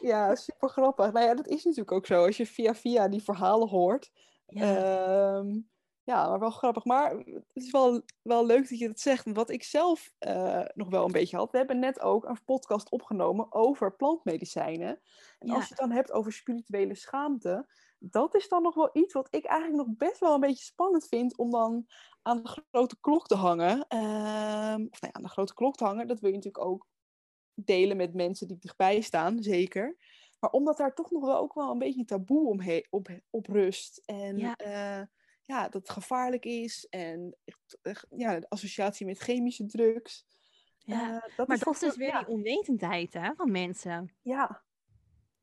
Ja, 0.00 0.34
super 0.34 0.68
grappig. 0.68 1.12
Nou 1.12 1.26
ja, 1.26 1.34
dat 1.34 1.46
is 1.46 1.64
natuurlijk 1.64 1.92
ook 1.92 2.06
zo. 2.06 2.24
Als 2.26 2.36
je 2.36 2.46
via 2.46 2.74
via 2.74 3.08
die 3.08 3.22
verhalen 3.22 3.68
hoort. 3.68 4.10
Ja, 4.46 4.76
Ehm, 4.76 5.58
ja, 6.04 6.28
maar 6.28 6.38
wel 6.38 6.50
grappig. 6.50 6.84
Maar 6.84 7.10
het 7.16 7.44
is 7.52 7.70
wel, 7.70 8.02
wel 8.22 8.46
leuk 8.46 8.68
dat 8.68 8.78
je 8.78 8.86
dat 8.86 9.00
zegt. 9.00 9.32
Wat 9.32 9.50
ik 9.50 9.62
zelf 9.62 10.12
eh, 10.18 10.64
nog 10.74 10.88
wel 10.88 11.04
een 11.04 11.12
beetje 11.12 11.36
had. 11.36 11.50
We 11.50 11.58
hebben 11.58 11.78
net 11.78 12.00
ook 12.00 12.24
een 12.24 12.44
podcast 12.44 12.90
opgenomen 12.90 13.52
over 13.52 13.96
plantmedicijnen. 13.96 15.00
En 15.38 15.48
Ja. 15.48 15.54
als 15.54 15.62
je 15.62 15.68
het 15.68 15.78
dan 15.78 15.90
hebt 15.90 16.12
over 16.12 16.32
spirituele 16.32 16.94
schaamte. 16.94 17.68
Dat 17.98 18.34
is 18.34 18.48
dan 18.48 18.62
nog 18.62 18.74
wel 18.74 18.90
iets 18.92 19.12
wat 19.12 19.28
ik 19.30 19.44
eigenlijk 19.44 19.86
nog 19.88 19.96
best 19.96 20.20
wel 20.20 20.34
een 20.34 20.40
beetje 20.40 20.64
spannend 20.64 21.08
vind. 21.08 21.36
Om 21.36 21.50
dan 21.50 21.86
aan 22.22 22.42
de 22.42 22.60
grote 22.70 23.00
klok 23.00 23.26
te 23.26 23.34
hangen. 23.34 23.84
Ehm, 23.88 24.86
of 24.90 25.00
nou 25.00 25.06
ja, 25.06 25.12
aan 25.12 25.22
de 25.22 25.28
grote 25.28 25.54
klok 25.54 25.74
te 25.76 25.84
hangen. 25.84 26.06
Dat 26.08 26.20
wil 26.20 26.30
je 26.30 26.36
natuurlijk 26.36 26.64
ook 26.64 26.88
delen 27.54 27.96
met 27.96 28.14
mensen 28.14 28.48
die 28.48 28.58
dichtbij 28.58 29.00
staan. 29.00 29.42
Zeker. 29.42 29.96
Maar 30.40 30.50
omdat 30.50 30.76
daar 30.76 30.94
toch 30.94 31.10
nog 31.10 31.24
wel 31.24 31.36
ook 31.38 31.54
wel 31.54 31.70
een 31.70 31.78
beetje 31.78 32.00
een 32.00 32.06
taboe 32.06 32.48
omhe- 32.48 32.86
op, 32.90 33.08
op 33.30 33.46
rust. 33.46 34.02
En 34.04 34.38
Ja. 34.38 34.54
ja. 34.56 35.10
Ja, 35.44 35.62
dat 35.62 35.72
het 35.72 35.90
gevaarlijk 35.90 36.44
is. 36.44 36.86
En 36.90 37.36
ja, 38.10 38.40
de 38.40 38.48
associatie 38.48 39.06
met 39.06 39.18
chemische 39.18 39.66
drugs. 39.66 40.26
ja. 40.78 41.14
Eh, 41.22 41.36
dat 41.36 41.46
Maar 41.48 41.56
is 41.56 41.62
dat 41.62 41.74
is 41.74 41.80
dus 41.80 41.96
weer 41.96 42.08
ja, 42.08 42.18
die 42.18 42.28
onwetendheid 42.28 43.12
hè, 43.14 43.34
van 43.34 43.50
mensen. 43.50 44.14
ja, 44.22 44.62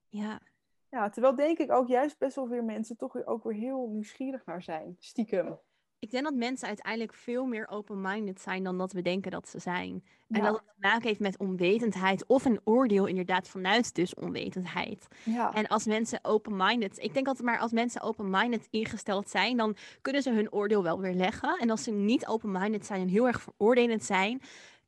Ja. 0.10 0.42
ja, 0.90 1.10
terwijl 1.10 1.36
denk 1.36 1.58
ik 1.58 1.72
ook 1.72 1.88
juist 1.88 2.18
best 2.18 2.36
wel 2.36 2.48
weer 2.48 2.64
mensen 2.64 2.98
toch 2.98 3.14
weer 3.14 3.26
ook 3.26 3.44
weer 3.44 3.54
heel 3.58 3.88
nieuwsgierig 3.88 4.46
naar 4.46 4.64
zijn. 4.64 4.96
Stiekem. 5.00 5.60
Ik 6.00 6.12
denk 6.12 6.24
dat 6.24 6.34
mensen 6.34 6.68
uiteindelijk 6.68 7.14
veel 7.14 7.46
meer 7.46 7.68
open-minded 7.70 8.42
zijn 8.42 8.64
dan 8.64 8.78
dat 8.78 8.92
we 8.92 9.02
denken 9.02 9.32
dat 9.32 9.48
ze 9.50 9.60
zijn. 9.60 10.04
En 10.30 10.42
dat 10.44 10.54
het 10.56 10.66
te 10.66 10.74
maken 10.80 11.08
heeft 11.08 11.20
met 11.20 11.38
onwetendheid 11.38 12.26
of 12.28 12.46
een 12.46 12.60
oordeel 12.64 13.06
inderdaad 13.06 13.48
vanuit 13.48 13.96
dus 13.96 14.14
onwetendheid. 14.14 15.08
Ja, 15.26 15.54
En 15.54 15.68
als 15.68 15.86
mensen 15.86 16.20
open-minded, 16.22 17.00
ik 17.00 17.14
denk 17.14 17.28
altijd 17.28 17.46
maar 17.46 17.60
als 17.60 17.72
mensen 17.72 18.02
open-minded 18.02 18.68
ingesteld 18.70 19.30
zijn, 19.30 19.58
dan 19.58 19.76
kunnen 20.02 20.22
ze 20.22 20.32
hun 20.32 20.52
oordeel 20.52 20.84
wel 20.84 21.00
weer 21.00 21.14
leggen. 21.14 21.58
En 21.60 21.70
als 21.70 21.84
ze 21.84 21.92
niet 21.92 22.28
open-minded 22.28 22.86
zijn 22.86 23.02
en 23.02 23.08
heel 23.08 23.28
erg 23.28 23.42
veroordelend 23.42 24.04
zijn, 24.04 24.42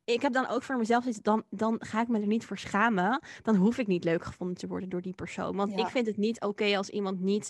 ik 0.03 0.21
heb 0.21 0.33
dan 0.33 0.47
ook 0.47 0.63
voor 0.63 0.77
mezelf 0.77 1.05
iets, 1.05 1.21
dan, 1.21 1.43
dan 1.49 1.75
ga 1.79 2.01
ik 2.01 2.07
me 2.07 2.19
er 2.19 2.27
niet 2.27 2.45
voor 2.45 2.57
schamen. 2.57 3.19
Dan 3.41 3.55
hoef 3.55 3.77
ik 3.77 3.87
niet 3.87 4.03
leuk 4.03 4.23
gevonden 4.23 4.57
te 4.57 4.67
worden 4.67 4.89
door 4.89 5.01
die 5.01 5.13
persoon. 5.13 5.55
Want 5.55 5.71
Ja. 5.71 5.77
ik 5.77 5.87
vind 5.87 6.07
het 6.07 6.17
niet 6.17 6.41
oké 6.41 6.77
als 6.77 6.89
iemand 6.89 7.19
niet, 7.19 7.49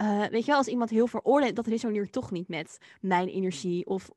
eh, 0.00 0.26
weet 0.26 0.40
je 0.40 0.46
wel, 0.46 0.56
als 0.56 0.68
iemand 0.68 0.90
heel 0.90 1.06
veroordeelt, 1.06 1.56
dat 1.56 1.66
resoneert 1.66 2.12
toch 2.12 2.30
niet 2.30 2.48
met 2.48 2.78
mijn 3.00 3.28
energie 3.28 3.86
of 3.86 4.10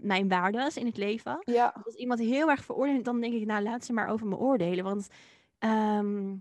mijn 0.00 0.28
waardes 0.28 0.76
in 0.76 0.86
het 0.86 0.96
leven. 0.96 1.38
ja, 1.44 1.74
Als 1.84 1.94
iemand 1.94 2.20
heel 2.20 2.50
erg 2.50 2.64
veroordeelt, 2.64 3.04
dan 3.04 3.20
denk 3.20 3.34
ik, 3.34 3.46
nou 3.46 3.62
laat 3.62 3.84
ze 3.84 3.92
maar 3.92 4.08
over 4.08 4.26
me 4.26 4.36
oordelen. 4.36 4.84
Want 4.84 5.08
ehm, 5.58 6.36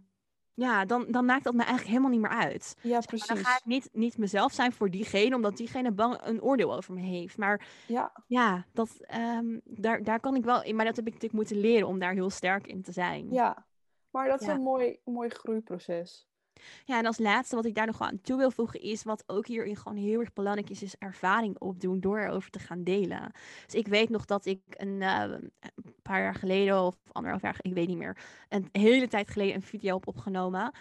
ja, 0.53 0.85
dan, 0.85 1.05
dan 1.09 1.25
maakt 1.25 1.43
dat 1.43 1.53
me 1.53 1.59
eigenlijk 1.63 1.89
helemaal 1.89 2.11
niet 2.11 2.21
meer 2.21 2.49
uit. 2.49 2.75
Ja, 2.81 2.99
precies. 2.99 3.27
dan 3.27 3.37
ga 3.37 3.57
ik 3.57 3.65
niet, 3.65 3.89
niet 3.93 4.17
mezelf 4.17 4.53
zijn 4.53 4.71
voor 4.71 4.89
diegene, 4.89 5.35
omdat 5.35 5.57
diegene 5.57 5.91
bang 5.91 6.17
een 6.23 6.41
oordeel 6.41 6.75
over 6.75 6.93
me 6.93 7.01
heeft. 7.01 7.37
Maar 7.37 7.67
Ja, 7.87 8.11
ja, 8.27 8.65
dat, 8.73 8.97
ehm, 8.99 9.59
daar, 9.63 10.03
daar 10.03 10.19
kan 10.19 10.35
ik 10.35 10.43
wel 10.43 10.63
in. 10.63 10.75
Maar 10.75 10.85
dat 10.85 10.95
heb 10.95 11.05
ik 11.07 11.13
natuurlijk 11.13 11.41
moeten 11.41 11.59
leren 11.59 11.87
om 11.87 11.99
daar 11.99 12.13
heel 12.13 12.29
sterk 12.29 12.67
in 12.67 12.81
te 12.81 12.91
zijn. 12.91 13.27
ja. 13.31 13.65
Maar 14.09 14.27
dat 14.27 14.41
is 14.41 14.47
een 14.47 14.61
mooi, 14.61 14.99
mooi 15.03 15.29
groeiproces. 15.29 16.26
Ja, 16.85 16.97
en 16.97 17.05
als 17.05 17.17
laatste 17.17 17.55
wat 17.55 17.65
ik 17.65 17.75
daar 17.75 17.85
nog 17.85 18.01
aan 18.01 18.21
toe 18.21 18.37
wil 18.37 18.51
voegen 18.51 18.81
is, 18.81 19.03
wat 19.03 19.23
ook 19.27 19.47
hierin 19.47 19.75
gewoon 19.75 19.97
heel 19.97 20.19
erg 20.19 20.33
belangrijk 20.33 20.69
is, 20.69 20.83
is 20.83 20.95
ervaring 20.99 21.59
opdoen 21.59 21.99
door 21.99 22.19
erover 22.19 22.49
te 22.49 22.59
gaan 22.59 22.83
delen. 22.83 23.31
Dus 23.65 23.75
ik 23.75 23.87
weet 23.87 24.09
nog 24.09 24.25
dat 24.25 24.45
ik 24.45 24.61
een, 24.69 25.01
eh, 25.01 25.21
een 25.21 25.51
paar 26.01 26.21
jaar 26.21 26.35
geleden, 26.35 26.81
of 26.83 26.95
anderhalf 27.11 27.41
jaar, 27.41 27.57
ik 27.61 27.73
weet 27.73 27.87
niet 27.87 27.97
meer, 27.97 28.17
een 28.49 28.69
hele 28.71 29.07
tijd 29.07 29.29
geleden 29.29 29.55
een 29.55 29.61
video 29.61 29.95
heb 29.95 30.07
opgenomen. 30.07 30.71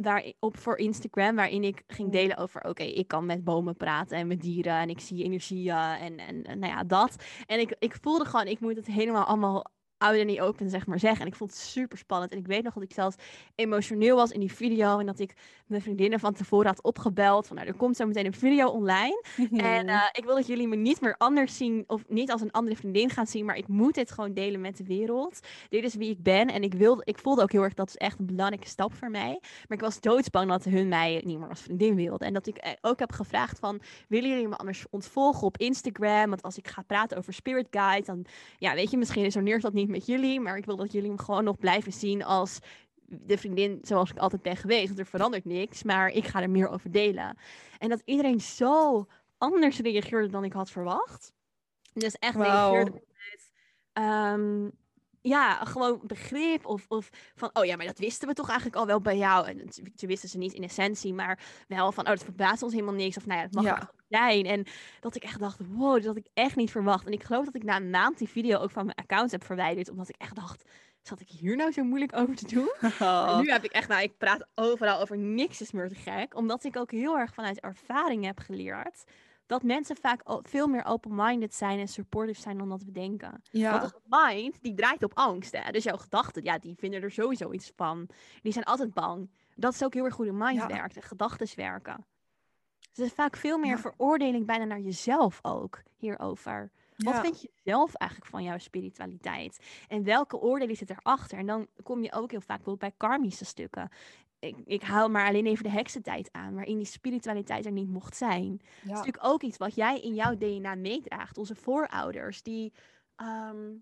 waar, 0.00 0.32
op 0.38 0.56
voor 0.56 0.78
Instagram, 0.78 1.36
waarin 1.36 1.64
ik 1.64 1.82
ging 1.86 2.06
Mm. 2.08 2.12
delen 2.14 2.36
over, 2.36 2.64
oké, 2.64 2.82
ik 2.82 3.08
kan 3.08 3.26
met 3.26 3.44
bomen 3.44 3.76
praten 3.76 4.16
en 4.16 4.26
met 4.26 4.40
dieren 4.40 4.72
en 4.78 4.88
ik 4.88 5.00
zie 5.00 5.24
energieën 5.24 5.76
en, 5.76 6.18
en, 6.18 6.42
en 6.42 6.58
nou 6.58 6.72
ja, 6.72 6.84
dat. 6.84 7.24
En 7.46 7.60
ik, 7.60 7.76
ik 7.78 7.96
voelde 8.00 8.24
gewoon, 8.24 8.46
ik 8.46 8.60
moet 8.60 8.76
het 8.76 8.86
helemaal 8.86 9.24
allemaal 9.24 9.66
out 9.98 10.16
en 10.16 10.26
niet 10.26 10.40
open, 10.40 10.70
zeg 10.70 10.86
maar, 10.86 10.98
zeggen. 10.98 11.20
En 11.20 11.26
ik 11.26 11.34
vond 11.34 11.50
het 11.50 11.60
super 11.60 11.98
spannend. 11.98 12.32
En 12.32 12.38
ik 12.38 12.46
weet 12.46 12.62
nog 12.62 12.74
dat 12.74 12.82
ik 12.82 12.92
zelfs 12.92 13.16
emotioneel 13.54 14.16
was 14.16 14.30
in 14.30 14.40
die 14.40 14.52
video. 14.52 14.98
En 14.98 15.06
dat 15.06 15.18
ik 15.18 15.34
mijn 15.66 15.82
vriendinnen 15.82 16.20
van 16.20 16.34
tevoren 16.34 16.66
had 16.66 16.82
opgebeld. 16.82 17.46
Van 17.46 17.56
nou, 17.56 17.68
er 17.68 17.74
komt 17.74 17.96
zo 17.96 18.06
meteen 18.06 18.26
een 18.26 18.34
video 18.34 18.68
online. 18.68 19.22
En 19.56 19.88
eh, 19.88 20.02
ik 20.12 20.24
wil 20.24 20.34
dat 20.34 20.46
jullie 20.46 20.68
me 20.68 20.76
niet 20.76 21.00
meer 21.00 21.14
anders 21.18 21.56
zien. 21.56 21.84
Of 21.86 22.04
niet 22.08 22.30
als 22.30 22.40
een 22.40 22.50
andere 22.50 22.76
vriendin 22.76 23.10
gaan 23.10 23.26
zien. 23.26 23.44
Maar 23.44 23.56
ik 23.56 23.68
moet 23.68 23.94
dit 23.94 24.10
gewoon 24.10 24.32
delen 24.34 24.60
met 24.60 24.76
de 24.76 24.84
wereld. 24.84 25.40
Dit 25.68 25.84
is 25.84 25.94
wie 25.94 26.10
ik 26.10 26.22
ben. 26.22 26.46
En 26.48 26.62
ik, 26.62 26.74
wilde, 26.74 27.02
ik 27.04 27.18
voelde 27.18 27.42
ook 27.42 27.52
heel 27.52 27.62
erg 27.62 27.74
dat 27.74 27.88
is 27.88 27.96
echt 27.96 28.18
een 28.18 28.26
belangrijke 28.26 28.68
stap 28.68 28.94
voor 28.94 29.10
mij. 29.10 29.38
Maar 29.40 29.78
ik 29.78 29.80
was 29.80 30.00
doodsbang 30.00 30.48
dat 30.48 30.64
hun 30.64 30.88
mij 30.88 31.22
niet 31.24 31.38
meer 31.38 31.48
als 31.48 31.60
vriendin 31.60 31.94
wilden. 31.94 32.26
En 32.26 32.32
dat 32.32 32.46
ik 32.46 32.56
eh, 32.56 32.72
ook 32.80 32.98
heb 32.98 33.12
gevraagd 33.12 33.58
van... 33.58 33.80
Willen 34.08 34.30
jullie 34.30 34.48
me 34.48 34.56
anders 34.56 34.84
ontvolgen 34.90 35.46
op 35.46 35.56
Instagram? 35.56 36.28
Want 36.28 36.42
als 36.42 36.58
ik 36.58 36.68
ga 36.68 36.82
praten 36.82 37.16
over 37.18 37.32
Spirit 37.32 37.66
Guide... 37.70 38.06
dan 38.06 38.24
ja, 38.58 38.74
weet 38.74 38.90
je, 38.90 38.96
misschien 38.96 39.22
resoneert 39.22 39.62
dat 39.62 39.72
niet 39.72 39.85
met 39.88 40.06
jullie, 40.06 40.40
maar 40.40 40.56
ik 40.56 40.64
wil 40.64 40.76
dat 40.76 40.92
jullie 40.92 41.08
hem 41.08 41.18
gewoon 41.18 41.44
nog 41.44 41.58
blijven 41.58 41.92
zien 41.92 42.24
als 42.24 42.58
de 43.08 43.38
vriendin 43.38 43.78
zoals 43.82 44.10
ik 44.10 44.18
altijd 44.18 44.42
ben 44.42 44.56
geweest. 44.56 44.86
Want 44.86 44.98
er 44.98 45.06
verandert 45.06 45.44
niks, 45.44 45.82
maar 45.82 46.08
ik 46.08 46.26
ga 46.26 46.42
er 46.42 46.50
meer 46.50 46.68
over 46.68 46.90
delen. 46.90 47.36
En 47.78 47.88
dat 47.88 48.02
iedereen 48.04 48.40
zo 48.40 49.06
anders 49.38 49.78
reageerde 49.78 50.28
dan 50.28 50.44
ik 50.44 50.52
had 50.52 50.70
verwacht. 50.70 51.32
Dus 51.92 52.14
echt 52.18 52.34
Wauw. 52.34 52.72
reageerde 52.72 52.90
met, 52.92 53.52
ehm, 53.92 54.68
ja, 55.20 55.64
gewoon 55.64 56.00
begrip 56.02 56.66
of, 56.66 56.84
of 56.88 57.08
van, 57.34 57.50
oh 57.52 57.64
ja, 57.64 57.76
maar 57.76 57.86
dat 57.86 57.98
wisten 57.98 58.28
we 58.28 58.34
toch 58.34 58.48
eigenlijk 58.48 58.78
al 58.78 58.86
wel 58.86 59.00
bij 59.00 59.16
jou. 59.16 59.46
En 59.46 59.68
ze 59.96 60.06
wisten 60.06 60.28
ze 60.28 60.38
niet 60.38 60.52
in 60.52 60.62
essentie, 60.62 61.14
maar 61.14 61.64
wel 61.68 61.92
van, 61.92 62.04
oh, 62.04 62.10
dat 62.10 62.24
verbaast 62.24 62.62
ons 62.62 62.72
helemaal 62.72 62.94
niks. 62.94 63.16
Of 63.16 63.26
nou 63.26 63.38
ja, 63.38 63.44
het 63.44 63.54
mag 63.54 63.64
Ja. 63.64 63.90
Zijn. 64.08 64.44
En 64.46 64.64
dat 65.00 65.16
ik 65.16 65.22
echt 65.22 65.40
dacht, 65.40 65.58
wow, 65.68 65.94
dat 65.94 66.04
had 66.04 66.16
ik 66.16 66.26
echt 66.34 66.56
niet 66.56 66.70
verwacht. 66.70 67.06
En 67.06 67.12
ik 67.12 67.22
geloof 67.22 67.44
dat 67.44 67.54
ik 67.54 67.62
na 67.64 67.76
een 67.76 67.90
maand 67.90 68.18
die 68.18 68.28
video 68.28 68.58
ook 68.58 68.70
van 68.70 68.84
mijn 68.84 68.96
account 68.96 69.30
heb 69.30 69.44
verwijderd. 69.44 69.90
Omdat 69.90 70.08
ik 70.08 70.16
echt 70.18 70.34
dacht, 70.34 70.64
zat 71.02 71.20
ik 71.20 71.28
hier 71.28 71.56
nou 71.56 71.72
zo 71.72 71.84
moeilijk 71.84 72.16
over 72.16 72.34
te 72.34 72.46
doen? 72.54 72.70
En 73.30 73.40
nu 73.40 73.50
heb 73.50 73.64
ik 73.64 73.72
echt, 73.72 73.88
nou, 73.88 74.02
ik 74.02 74.18
praat 74.18 74.46
overal 74.54 75.00
over 75.00 75.18
niks 75.18 75.60
is 75.60 75.72
meer 75.72 75.88
te 75.88 75.94
gek. 75.94 76.34
Omdat 76.36 76.64
ik 76.64 76.76
ook 76.76 76.90
heel 76.90 77.18
erg 77.18 77.34
vanuit 77.34 77.60
ervaring 77.60 78.24
heb 78.24 78.38
geleerd. 78.38 79.04
Dat 79.46 79.62
mensen 79.62 79.96
vaak 79.96 80.20
veel 80.42 80.66
meer 80.66 80.84
open-minded 80.84 81.54
zijn 81.54 81.78
en 81.78 81.88
supportive 81.88 82.40
zijn 82.40 82.58
dan 82.58 82.68
dat 82.68 82.82
we 82.82 82.90
denken. 82.90 83.30
Want 83.30 83.42
ja, 83.50 83.82
onze 83.82 84.00
mind, 84.08 84.62
die 84.62 84.74
draait 84.74 85.02
op 85.02 85.12
angst. 85.14 85.56
Hè? 85.56 85.70
Dus 85.70 85.84
jouw 85.84 85.96
gedachten, 85.96 86.44
ja, 86.44 86.58
die 86.58 86.74
vinden 86.76 87.02
er 87.02 87.10
sowieso 87.10 87.52
iets 87.52 87.72
van. 87.76 88.08
Die 88.42 88.52
zijn 88.52 88.64
altijd 88.64 88.94
bang. 88.94 89.30
Dat 89.54 89.74
is 89.74 89.84
ook 89.84 89.94
heel 89.94 90.04
erg 90.04 90.16
hoe 90.16 90.26
de 90.26 90.32
mind 90.32 90.56
Ja. 90.60 90.66
werkt 90.66 90.96
en 90.96 91.02
gedachten 91.02 91.48
werken. 91.56 92.06
Dus 92.80 92.98
er 92.98 93.04
is 93.04 93.12
vaak 93.12 93.36
veel 93.36 93.58
meer 93.58 93.70
Ja. 93.70 93.78
veroordeling 93.78 94.46
bijna 94.46 94.64
naar 94.64 94.80
jezelf 94.80 95.38
ook 95.42 95.82
hierover. 95.96 96.70
Wat 96.96 97.14
ja. 97.14 97.20
vind 97.20 97.40
je 97.40 97.50
zelf 97.64 97.94
eigenlijk 97.94 98.30
van 98.30 98.42
jouw 98.42 98.58
spiritualiteit? 98.58 99.58
En 99.88 100.04
welke 100.04 100.40
oordelen 100.40 100.76
zit 100.76 100.90
erachter? 100.90 101.38
En 101.38 101.46
dan 101.46 101.66
kom 101.82 102.02
je 102.02 102.12
ook 102.12 102.30
heel 102.30 102.40
vaak 102.40 102.56
bijvoorbeeld 102.56 102.90
bij 102.98 103.08
karmische 103.08 103.44
stukken. 103.44 103.88
Ik, 104.38 104.56
ik 104.64 104.82
haal 104.82 105.08
maar 105.08 105.26
alleen 105.26 105.46
even 105.46 105.62
de 105.64 105.70
heksentijd 105.70 106.32
aan, 106.32 106.54
waarin 106.54 106.76
die 106.76 106.86
spiritualiteit 106.86 107.66
er 107.66 107.72
niet 107.72 107.88
mocht 107.88 108.16
zijn. 108.16 108.56
Dat 108.56 108.66
is 108.66 108.82
ja. 108.82 108.94
natuurlijk 108.94 109.24
ook 109.24 109.42
iets 109.42 109.56
wat 109.56 109.74
jij 109.74 110.00
in 110.00 110.14
jouw 110.14 110.36
DNA 110.36 110.74
meedraagt. 110.74 111.38
Onze 111.38 111.54
voorouders, 111.54 112.42
die, 112.42 112.72
ehm, 113.16 113.72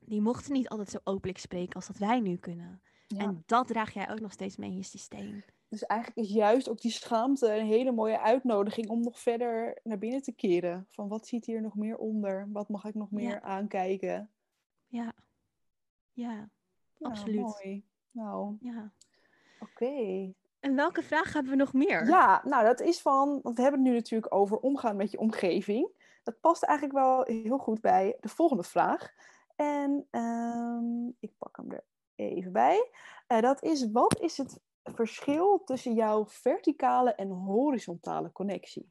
die 0.00 0.20
mochten 0.20 0.52
niet 0.52 0.68
altijd 0.68 0.90
zo 0.90 0.98
openlijk 1.04 1.38
spreken 1.38 1.74
als 1.74 1.86
dat 1.86 1.98
wij 1.98 2.20
nu 2.20 2.36
kunnen. 2.36 2.80
ja. 3.06 3.18
En 3.18 3.42
dat 3.46 3.66
draag 3.66 3.94
jij 3.94 4.10
ook 4.10 4.20
nog 4.20 4.32
steeds 4.32 4.56
mee 4.56 4.70
in 4.70 4.76
je 4.76 4.82
systeem. 4.82 5.44
Dus 5.68 5.86
eigenlijk 5.86 6.20
is 6.28 6.34
juist 6.34 6.68
ook 6.68 6.80
die 6.80 6.90
schaamte 6.90 7.52
een 7.54 7.66
hele 7.66 7.92
mooie 7.92 8.20
uitnodiging 8.20 8.88
om 8.88 9.02
nog 9.02 9.18
verder 9.20 9.78
naar 9.82 9.98
binnen 9.98 10.22
te 10.22 10.32
keren. 10.32 10.86
Van 10.90 11.08
wat 11.08 11.26
zit 11.26 11.44
hier 11.44 11.60
nog 11.60 11.74
meer 11.76 11.96
onder? 11.96 12.48
Wat 12.52 12.68
mag 12.68 12.84
ik 12.84 12.94
nog 12.94 13.10
meer 13.10 13.30
Ja. 13.30 13.40
aankijken? 13.40 14.30
Ja, 14.86 15.12
ja, 16.12 16.48
Ja, 16.96 17.08
Absoluut. 17.08 17.40
Mooi. 17.40 17.84
Nou, 18.10 18.56
ja. 18.60 18.92
oké. 19.60 20.32
En 20.60 20.74
welke 20.74 21.02
vraag 21.02 21.32
hebben 21.32 21.52
we 21.52 21.58
nog 21.58 21.72
meer? 21.72 22.06
Ja, 22.06 22.40
nou 22.44 22.64
dat 22.64 22.80
is 22.80 23.00
van, 23.00 23.40
want 23.42 23.56
we 23.56 23.62
hebben 23.62 23.80
het 23.80 23.90
nu 23.90 23.94
natuurlijk 23.96 24.34
over 24.34 24.56
omgaan 24.58 24.96
met 24.96 25.10
je 25.10 25.18
omgeving. 25.18 25.88
Dat 26.22 26.40
past 26.40 26.62
eigenlijk 26.62 26.98
wel 26.98 27.22
heel 27.24 27.58
goed 27.58 27.80
bij 27.80 28.16
de 28.20 28.28
volgende 28.28 28.62
vraag. 28.62 29.12
En 29.56 30.06
ehm, 30.10 31.06
ik 31.20 31.32
pak 31.38 31.56
hem 31.56 31.70
er 31.70 31.84
even 32.14 32.52
bij. 32.52 32.90
Eh, 33.26 33.40
dat 33.40 33.62
is, 33.62 33.90
wat 33.90 34.20
is 34.20 34.36
het 34.36 34.60
verschil 34.94 35.62
tussen 35.64 35.94
jouw 35.94 36.26
verticale 36.26 37.14
en 37.14 37.28
horizontale 37.30 38.32
connectie? 38.32 38.88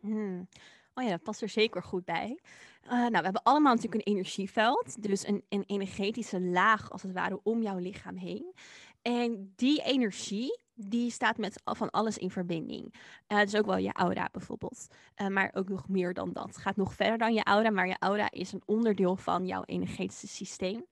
Hmm. 0.00 0.48
Oh 0.94 1.04
ja, 1.04 1.10
dat 1.10 1.22
past 1.22 1.42
er 1.42 1.48
zeker 1.48 1.82
goed 1.82 2.04
bij. 2.04 2.40
Eh, 2.82 2.90
nou, 2.90 3.10
we 3.10 3.22
hebben 3.22 3.42
allemaal 3.42 3.74
natuurlijk 3.74 4.06
een 4.06 4.14
energieveld. 4.14 5.02
Dus 5.02 5.26
een, 5.26 5.44
een 5.48 5.64
energetische 5.66 6.40
laag, 6.40 6.90
als 6.92 7.02
het 7.02 7.12
ware, 7.12 7.40
om 7.42 7.62
jouw 7.62 7.78
lichaam 7.78 8.16
heen. 8.16 8.54
En 9.02 9.52
die 9.56 9.82
energie, 9.82 10.60
die 10.88 11.10
staat 11.10 11.38
met 11.38 11.60
van 11.64 11.90
alles 11.90 12.18
in 12.18 12.30
verbinding. 12.30 12.94
Eh 13.26 13.40
dus 13.40 13.56
ook 13.56 13.66
wel 13.66 13.76
je 13.76 13.92
aura 13.92 14.28
bijvoorbeeld. 14.32 14.86
Eh, 15.14 15.26
maar 15.26 15.50
ook 15.54 15.68
nog 15.68 15.88
meer 15.88 16.14
dan 16.14 16.32
dat. 16.32 16.46
Het 16.46 16.56
gaat 16.56 16.76
nog 16.76 16.94
verder 16.94 17.18
dan 17.18 17.34
je 17.34 17.44
aura, 17.44 17.70
maar 17.70 17.86
je 17.86 17.96
aura 17.98 18.30
is 18.30 18.52
een 18.52 18.62
onderdeel 18.66 19.16
van 19.16 19.46
jouw 19.46 19.62
energetische 19.64 20.28
systeem. 20.28 20.84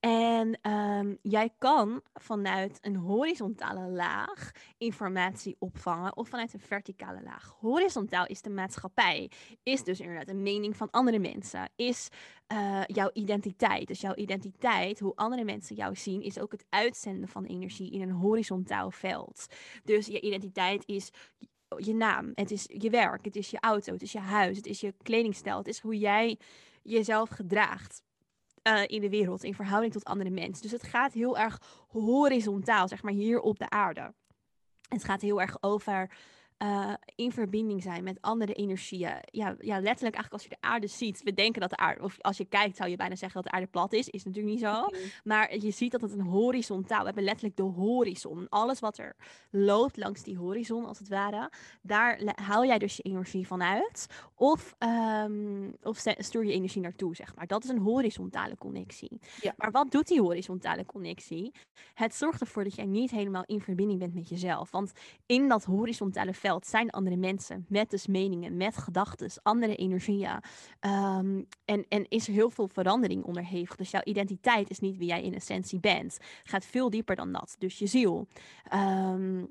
En 0.00 0.58
ehm, 0.62 1.14
jij 1.22 1.50
kan 1.58 2.00
vanuit 2.14 2.78
een 2.80 2.96
horizontale 2.96 3.88
laag 3.88 4.50
informatie 4.76 5.56
opvangen 5.58 6.16
of 6.16 6.28
vanuit 6.28 6.54
een 6.54 6.60
verticale 6.60 7.22
laag. 7.22 7.56
Horizontaal 7.60 8.26
is 8.26 8.42
de 8.42 8.50
maatschappij, 8.50 9.30
is 9.62 9.84
dus 9.84 10.00
inderdaad 10.00 10.28
een 10.28 10.42
mening 10.42 10.76
van 10.76 10.90
andere 10.90 11.18
mensen, 11.18 11.70
is 11.76 12.08
eh, 12.46 12.82
jouw 12.86 13.10
identiteit. 13.12 13.86
Dus 13.86 14.00
jouw 14.00 14.14
identiteit, 14.14 14.98
hoe 14.98 15.16
andere 15.16 15.44
mensen 15.44 15.76
jou 15.76 15.96
zien, 15.96 16.22
is 16.22 16.38
ook 16.38 16.52
het 16.52 16.64
uitzenden 16.68 17.28
van 17.28 17.44
energie 17.44 17.90
in 17.90 18.02
een 18.02 18.10
horizontaal 18.10 18.90
veld. 18.90 19.27
Dus 19.84 20.06
je 20.06 20.20
identiteit 20.20 20.82
is 20.86 21.10
je 21.76 21.94
naam, 21.94 22.32
het 22.34 22.50
is 22.50 22.64
je 22.68 22.90
werk, 22.90 23.24
het 23.24 23.36
is 23.36 23.50
je 23.50 23.60
auto, 23.60 23.92
het 23.92 24.02
is 24.02 24.12
je 24.12 24.18
huis, 24.18 24.56
het 24.56 24.66
is 24.66 24.80
je 24.80 24.94
kledingstijl, 25.02 25.58
het 25.58 25.68
is 25.68 25.80
hoe 25.80 25.98
jij 25.98 26.38
jezelf 26.82 27.28
gedraagt 27.28 28.02
eh, 28.62 28.82
in 28.86 29.00
de 29.00 29.08
wereld 29.08 29.44
in 29.44 29.54
verhouding 29.54 29.92
tot 29.92 30.04
andere 30.04 30.30
mensen. 30.30 30.62
Dus 30.62 30.72
het 30.72 30.82
gaat 30.82 31.12
heel 31.12 31.38
erg 31.38 31.60
horizontaal, 31.88 32.88
zeg 32.88 33.02
maar 33.02 33.12
hier 33.12 33.40
op 33.40 33.58
de 33.58 33.70
aarde. 33.70 34.14
Het 34.88 35.04
gaat 35.04 35.20
heel 35.20 35.40
erg 35.40 35.56
over 35.60 36.10
eh, 36.58 36.92
in 37.14 37.32
verbinding 37.32 37.82
zijn 37.82 38.04
met 38.04 38.18
andere 38.20 38.52
energieën. 38.52 39.12
Ja, 39.30 39.54
ja, 39.58 39.80
letterlijk 39.80 40.14
eigenlijk 40.14 40.32
als 40.32 40.42
je 40.42 40.48
de 40.48 40.56
aarde 40.60 40.86
ziet. 40.86 41.22
We 41.22 41.34
denken 41.34 41.60
dat 41.60 41.70
de 41.70 41.76
aarde, 41.76 42.02
of 42.02 42.16
als 42.20 42.36
je 42.36 42.44
kijkt 42.44 42.76
zou 42.76 42.90
je 42.90 42.96
bijna 42.96 43.16
zeggen 43.16 43.42
dat 43.42 43.50
de 43.52 43.56
aarde 43.58 43.70
plat 43.70 43.92
is. 43.92 44.08
Is 44.08 44.24
natuurlijk 44.24 44.54
niet 44.54 44.64
zo. 44.64 44.86
Maar 45.24 45.56
je 45.56 45.70
ziet 45.70 45.92
dat 45.92 46.00
het 46.00 46.12
een 46.12 46.20
horizontaal. 46.26 46.98
We 46.98 47.04
hebben 47.04 47.24
letterlijk 47.24 47.56
de 47.56 47.62
horizon. 47.62 48.46
Alles 48.48 48.80
wat 48.80 48.98
er 48.98 49.16
loopt 49.50 49.96
langs 49.96 50.22
die 50.22 50.36
horizon, 50.38 50.84
als 50.86 50.98
het 50.98 51.08
ware. 51.08 51.50
Daar 51.82 52.20
haal 52.34 52.64
jij 52.64 52.78
dus 52.78 52.96
je 52.96 53.02
energie 53.02 53.46
van 53.46 53.62
uit. 53.62 54.06
Of, 54.34 54.74
ehm, 54.78 55.70
of 55.82 55.96
st- 55.96 56.14
stuur 56.24 56.44
je 56.44 56.52
energie 56.52 56.82
naartoe, 56.82 57.14
zeg 57.16 57.34
maar. 57.34 57.46
Dat 57.46 57.64
is 57.64 57.70
een 57.70 57.78
horizontale 57.78 58.56
connectie. 58.56 59.20
Ja. 59.40 59.54
Maar 59.56 59.70
wat 59.70 59.90
doet 59.90 60.06
die 60.08 60.20
horizontale 60.20 60.86
connectie? 60.86 61.52
Het 61.94 62.14
zorgt 62.14 62.40
ervoor 62.40 62.64
dat 62.64 62.74
jij 62.74 62.86
niet 62.86 63.10
helemaal 63.10 63.44
in 63.46 63.60
verbinding 63.60 63.98
bent 63.98 64.14
met 64.14 64.28
jezelf. 64.28 64.70
Want 64.70 64.92
in 65.26 65.48
dat 65.48 65.64
horizontale 65.64 66.34
veld 66.34 66.46
zijn 66.60 66.90
andere 66.90 67.16
mensen. 67.16 67.66
Met 67.68 67.90
dus 67.90 68.06
meningen, 68.06 68.56
met 68.56 68.76
gedachten, 68.76 69.30
andere 69.42 69.76
energieën. 69.76 70.40
Ehm, 70.80 71.42
en, 71.64 71.84
en 71.88 72.08
is 72.08 72.26
er 72.26 72.32
heel 72.32 72.50
veel 72.50 72.68
verandering 72.68 73.24
onderhevig. 73.24 73.76
Dus 73.76 73.90
jouw 73.90 74.02
identiteit 74.04 74.70
is 74.70 74.78
niet 74.78 74.96
wie 74.96 75.08
jij 75.08 75.22
in 75.22 75.34
essentie 75.34 75.80
bent. 75.80 76.12
Het 76.12 76.48
gaat 76.48 76.64
veel 76.64 76.90
dieper 76.90 77.16
dan 77.16 77.32
dat. 77.32 77.56
Dus 77.58 77.78
je 77.78 77.86
ziel. 77.86 78.28
Ehm, 78.68 79.44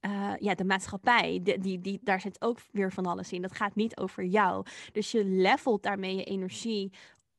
eh, 0.00 0.32
ja, 0.38 0.54
de 0.54 0.64
maatschappij, 0.64 1.40
die, 1.42 1.80
die, 1.80 2.00
daar 2.02 2.20
zit 2.20 2.42
ook 2.42 2.58
weer 2.72 2.92
van 2.92 3.06
alles 3.06 3.32
in. 3.32 3.42
Dat 3.42 3.56
gaat 3.56 3.74
niet 3.74 3.96
over 3.96 4.24
jou. 4.24 4.66
Dus 4.92 5.10
je 5.10 5.24
levelt 5.24 5.82
daarmee 5.82 6.16
je 6.16 6.24
energie 6.24 6.92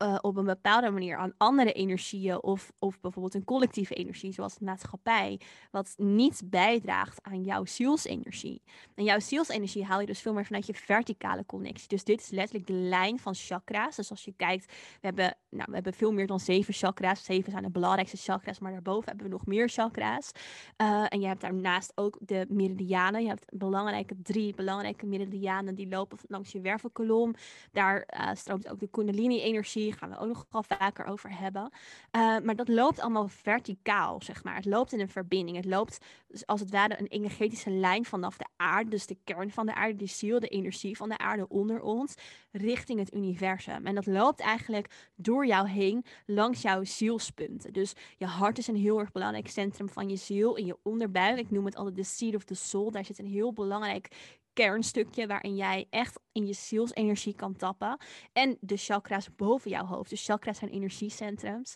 uh, 0.04 0.16
op 0.22 0.38
een 0.38 0.46
bepaalde 0.46 0.90
manier 0.90 1.18
aan 1.18 1.34
andere 1.38 1.72
energieën 1.72 2.44
of, 2.44 2.72
of 2.80 3.00
bijvoorbeeld 3.00 3.34
een 3.34 3.44
collectieve 3.44 3.94
energie, 3.94 4.32
zoals 4.32 4.58
de 4.58 4.66
maatschappij, 4.66 5.40
wat 5.72 5.94
niet 5.98 6.42
bijdraagt 6.46 7.20
aan 7.22 7.44
jouw 7.44 7.66
zielsenergie. 7.66 8.62
En 8.96 9.04
jouw 9.04 9.20
zielsenergie 9.20 9.86
haal 9.86 10.00
je 10.00 10.06
dus 10.06 10.22
veel 10.22 10.34
meer 10.34 10.46
vanuit 10.46 10.68
je 10.68 10.74
verticale 10.74 11.46
connectie. 11.46 11.88
Dus 11.88 12.04
dit 12.04 12.22
is 12.22 12.30
letterlijk 12.30 12.68
de 12.68 12.74
lijn 12.74 13.20
van 13.20 13.36
chakra's. 13.36 13.96
Dus 13.96 14.10
als 14.10 14.26
je 14.26 14.34
kijkt, 14.38 14.66
we 14.66 15.08
hebben, 15.08 15.38
nou, 15.50 15.66
we 15.68 15.74
hebben 15.74 15.94
veel 15.94 16.12
meer 16.12 16.28
dan 16.28 16.40
zeven 16.40 16.74
chakra's. 16.74 17.24
Zeven 17.24 17.52
zijn 17.52 17.64
de 17.64 17.70
belangrijkste 17.70 18.18
chakra's, 18.18 18.60
maar 18.60 18.72
daarboven 18.72 19.08
hebben 19.08 19.26
we 19.26 19.32
nog 19.32 19.46
meer 19.46 19.70
chakra's. 19.70 20.32
Uh, 20.78 21.06
en 21.10 21.20
je 21.20 21.28
hebt 21.28 21.42
daarnaast 21.42 21.92
ook 21.96 22.18
de 22.22 22.46
meridianen. 22.50 23.22
Je 23.22 23.28
hebt 23.28 23.46
belangrijke 23.58 24.16
drie 24.22 24.56
belangrijke 24.56 25.06
meridianen 25.06 25.76
die 25.76 25.88
lopen 25.88 26.18
langs 26.28 26.52
je 26.52 26.62
wervelkolom. 26.62 27.34
Daar 27.72 28.08
uh, 28.20 28.30
stroomt 28.34 28.70
ook 28.70 28.80
de 28.80 28.88
kundalini-energie 28.88 29.93
gaan 29.94 30.10
we 30.10 30.18
ook 30.18 30.28
nog 30.28 30.46
wel 30.50 30.64
vaker 30.64 31.06
over 31.06 31.38
hebben. 31.40 31.62
Uh, 31.62 32.38
maar 32.40 32.56
dat 32.56 32.68
loopt 32.68 33.00
allemaal 33.00 33.28
verticaal, 33.28 34.22
zeg 34.22 34.44
maar. 34.44 34.56
Het 34.56 34.66
loopt 34.66 34.94
in 34.94 35.00
een 35.00 35.10
verbinding. 35.10 35.58
Het 35.58 35.66
loopt 35.66 35.98
dus 36.28 36.46
als 36.46 36.60
het 36.60 36.72
ware 36.72 37.00
een 37.00 37.08
energetische 37.08 37.70
lijn 37.70 38.06
vanaf 38.06 38.38
de 38.38 38.48
aarde, 38.56 38.90
dus 38.90 39.06
de 39.06 39.18
kern 39.24 39.52
van 39.52 39.66
de 39.66 39.76
aarde, 39.76 39.96
de 39.96 40.06
ziel, 40.06 40.40
de 40.40 40.48
energie 40.48 40.98
van 40.98 41.10
de 41.10 41.18
aarde 41.18 41.48
onder 41.50 41.82
ons, 41.82 42.14
richting 42.52 43.00
het 43.00 43.14
universum. 43.14 43.86
En 43.86 43.96
dat 43.96 44.06
loopt 44.06 44.40
eigenlijk 44.40 45.12
door 45.16 45.46
jou 45.46 45.68
heen, 45.68 46.06
langs 46.26 46.62
jouw 46.62 46.84
zielspunten. 46.84 47.74
Dus 47.74 47.94
je 48.18 48.26
hart 48.26 48.58
is 48.58 48.68
een 48.68 48.76
heel 48.76 49.00
erg 49.00 49.12
belangrijk 49.12 49.48
centrum 49.48 49.90
van 49.90 50.10
je 50.10 50.16
ziel. 50.16 50.56
In 50.56 50.66
je 50.66 50.78
onderbuik, 50.84 51.40
ik 51.40 51.52
noem 51.52 51.66
het 51.66 51.76
altijd 51.76 51.96
de 51.96 52.04
seed 52.04 52.36
of 52.36 52.44
the 52.44 52.54
soul, 52.54 52.92
daar 52.92 53.06
zit 53.06 53.20
een 53.20 53.26
heel 53.26 53.54
belangrijk 53.54 54.08
kernstukje 54.54 55.28
waarin 55.28 55.56
jij 55.56 55.88
echt 55.90 56.20
in 56.32 56.46
je 56.46 56.54
zielsenergie 56.54 57.36
kan 57.36 57.56
tappen. 57.56 57.98
En 58.34 58.58
de 58.60 58.78
chakra's 58.78 59.36
boven 59.36 59.70
jouw 59.70 59.86
hoofd. 59.86 60.10
Dus 60.10 60.26
chakra's 60.26 60.58
zijn 60.58 60.72
energiecentrums. 60.72 61.76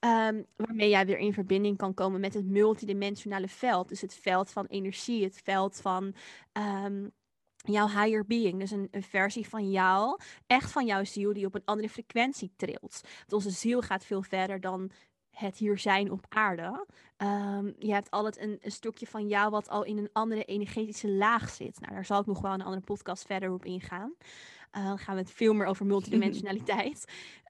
Um, 0.00 0.46
waarmee 0.56 0.88
jij 0.88 1.06
weer 1.06 1.18
in 1.18 1.32
verbinding 1.32 1.76
kan 1.76 1.94
komen 1.94 2.20
met 2.20 2.34
het 2.34 2.46
multidimensionale 2.46 3.48
veld. 3.48 3.88
Dus 3.88 4.00
het 4.00 4.14
veld 4.14 4.50
van 4.50 4.66
energie, 4.66 5.24
het 5.24 5.40
veld 5.44 5.80
van 5.80 6.14
um, 6.52 7.12
jouw 7.56 7.86
higher 7.86 8.26
being. 8.26 8.58
Dus 8.58 8.70
een, 8.70 8.88
een, 8.90 9.02
versie 9.02 9.48
van 9.48 9.70
jou, 9.70 10.20
echt 10.46 10.70
van 10.70 10.86
jouw 10.86 11.04
ziel, 11.04 11.32
die 11.32 11.46
op 11.46 11.54
een 11.54 11.64
andere 11.64 11.88
frequentie 11.88 12.52
trilt. 12.56 13.00
Want 13.18 13.32
onze 13.32 13.50
ziel 13.50 13.80
gaat 13.80 14.04
veel 14.04 14.22
verder 14.22 14.60
dan 14.60 14.90
het 15.38 15.56
hier 15.56 15.78
zijn 15.78 16.10
op 16.10 16.26
aarde. 16.28 16.86
Um, 17.22 17.74
je 17.78 17.92
hebt 17.92 18.10
altijd 18.10 18.38
een, 18.38 18.58
een, 18.62 18.70
stukje 18.70 19.06
van 19.06 19.28
jou 19.28 19.50
wat 19.50 19.68
al 19.68 19.84
in 19.84 19.98
een 19.98 20.10
andere 20.12 20.44
energetische 20.44 21.08
laag 21.08 21.50
zit. 21.50 21.80
Nou, 21.80 21.94
daar 21.94 22.04
zal 22.04 22.20
ik 22.20 22.26
nog 22.26 22.40
wel 22.40 22.52
een 22.52 22.62
andere 22.62 22.84
podcast 22.84 23.26
verder 23.26 23.52
op 23.52 23.64
ingaan. 23.64 24.12
Uh, 24.72 24.84
dan 24.84 24.98
gaan 24.98 25.14
we 25.14 25.20
het 25.20 25.30
veel 25.30 25.54
meer 25.54 25.66
over 25.66 25.86
multidimensionaliteit. 25.86 27.04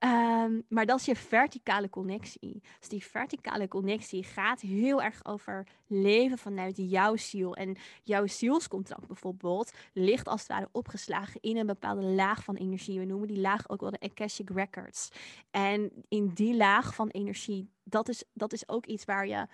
um, 0.05 0.63
maar 0.75 0.87
dat 0.87 0.99
is 0.99 1.05
je 1.05 1.17
verticale 1.17 1.91
connectie. 1.91 2.63
Dus 2.79 2.89
die 2.89 3.05
verticale 3.05 3.69
connectie 3.69 4.25
gaat 4.25 4.61
heel 4.61 5.03
erg 5.03 5.25
over 5.25 5.67
leven 5.87 6.39
vanuit 6.39 6.77
jouw 6.77 7.17
ziel. 7.17 7.55
En 7.55 7.77
jouw 8.03 8.27
zielscontract 8.27 9.07
bijvoorbeeld 9.07 9.73
ligt 9.93 10.29
als 10.29 10.41
het 10.41 10.51
ware 10.51 10.69
opgeslagen 10.73 11.41
in 11.41 11.57
een 11.57 11.67
bepaalde 11.67 12.03
laag 12.03 12.45
van 12.45 12.57
energie. 12.57 12.99
We 12.99 13.05
noemen 13.05 13.29
die 13.29 13.41
laag 13.41 13.69
ook 13.69 13.81
wel 13.81 13.91
de 13.91 14.01
Akashic 14.01 14.51
Records. 14.51 15.09
En 15.51 15.93
in 16.09 16.29
die 16.35 16.57
laag 16.57 16.95
van 16.95 17.09
energie, 17.09 17.71
dat 17.85 18.09
is, 18.09 18.25
dat 18.33 18.53
is 18.53 18.69
ook 18.69 18.87
iets 18.87 19.05
waar 19.05 19.27
je 19.27 19.47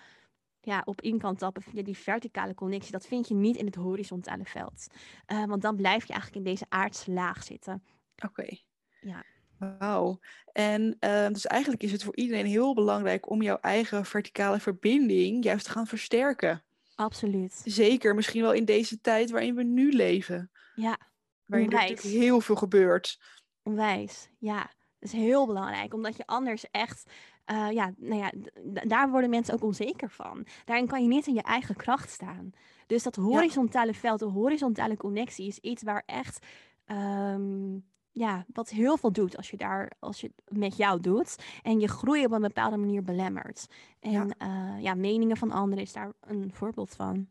ja, 0.65 0.83
op 0.85 1.01
in 1.01 1.19
kan 1.19 1.37
tappen 1.37 1.63
via 1.63 1.83
die 1.83 1.99
verticale 1.99 2.55
connectie. 2.55 2.93
Dat 2.93 3.07
vind 3.07 3.29
je 3.29 3.35
niet 3.35 3.57
in 3.57 3.67
het 3.67 3.75
horizontale 3.75 4.45
veld. 4.45 4.87
Uh, 5.33 5.45
want 5.45 5.63
dan 5.63 5.77
blijf 5.77 6.07
je 6.07 6.13
eigenlijk 6.13 6.47
in 6.47 6.53
deze 6.53 6.67
aardse 6.69 7.11
laag 7.11 7.43
zitten. 7.43 7.85
Oké. 8.17 8.27
Okay. 8.27 8.61
Ja. 9.01 9.25
Wauw. 9.59 10.19
En 10.53 10.97
uh, 11.01 11.27
dus 11.27 11.47
eigenlijk 11.47 11.83
is 11.83 11.93
het 11.93 12.05
voor 12.05 12.17
iedereen 12.17 12.47
heel 12.47 12.75
belangrijk 12.75 13.31
om 13.31 13.43
jouw 13.43 13.59
eigen 13.61 14.05
verticale 14.05 14.61
verbinding 14.61 15.45
juist 15.45 15.65
te 15.65 15.71
gaan 15.71 15.87
versterken. 15.87 16.65
Absoluut. 16.95 17.63
Zeker, 17.65 18.15
misschien 18.15 18.43
wel 18.43 18.53
in 18.53 18.65
deze 18.65 19.01
tijd 19.01 19.31
waarin 19.31 19.55
we 19.55 19.63
nu 19.63 19.93
leven. 19.93 20.51
Ja. 20.75 20.99
Waarin 21.45 21.71
er 21.71 21.75
natuurlijk 21.75 22.07
heel 22.07 22.41
veel 22.41 22.57
gebeurt. 22.57 23.21
Onwijs, 23.63 24.29
ja. 24.39 24.71
Dat 24.99 25.13
is 25.13 25.13
heel 25.13 25.47
belangrijk, 25.47 25.95
omdat 25.95 26.17
je 26.17 26.27
anders 26.27 26.71
echt 26.71 27.11
uh, 27.51 27.71
ja, 27.71 27.93
nou 27.97 28.21
ja, 28.21 28.33
daar 28.87 29.11
worden 29.11 29.31
mensen 29.31 29.55
ook 29.55 29.63
onzeker 29.63 30.11
van. 30.11 30.47
Daarin 30.65 30.87
kan 30.87 31.03
je 31.03 31.09
niet 31.09 31.27
in 31.27 31.35
je 31.35 31.43
eigen 31.43 31.77
kracht 31.77 32.11
staan. 32.11 32.53
Dus 32.87 33.03
dat 33.03 33.17
horizontale 33.17 33.93
ja. 33.93 33.99
veld, 33.99 34.19
de 34.19 34.25
horizontale 34.25 34.97
connectie 34.97 35.47
is 35.47 35.59
iets 35.59 35.83
waar 35.83 36.03
echt, 36.07 36.47
um, 36.87 37.85
ja, 38.11 38.45
wat 38.53 38.69
heel 38.69 38.97
veel 38.97 39.13
doet 39.13 39.37
als 39.37 39.51
je 39.51 39.57
daar, 39.57 39.93
als 39.99 40.21
je 40.21 40.33
met 40.49 40.77
jou 40.77 41.01
doet 41.01 41.37
en 41.63 41.81
je 41.81 41.89
groei 41.89 42.25
op 42.25 42.33
een 42.33 42.41
bepaalde 42.41 42.77
manier 42.77 43.03
belemmert. 43.03 43.67
En 44.01 44.11
ja, 44.11 44.27
uh, 44.43 44.83
ja 44.83 44.95
meningen 44.95 45.37
van 45.37 45.51
anderen 45.51 45.85
is 45.85 45.93
daar 45.93 46.13
een 46.21 46.51
voorbeeld 46.53 46.95
van. 46.95 47.29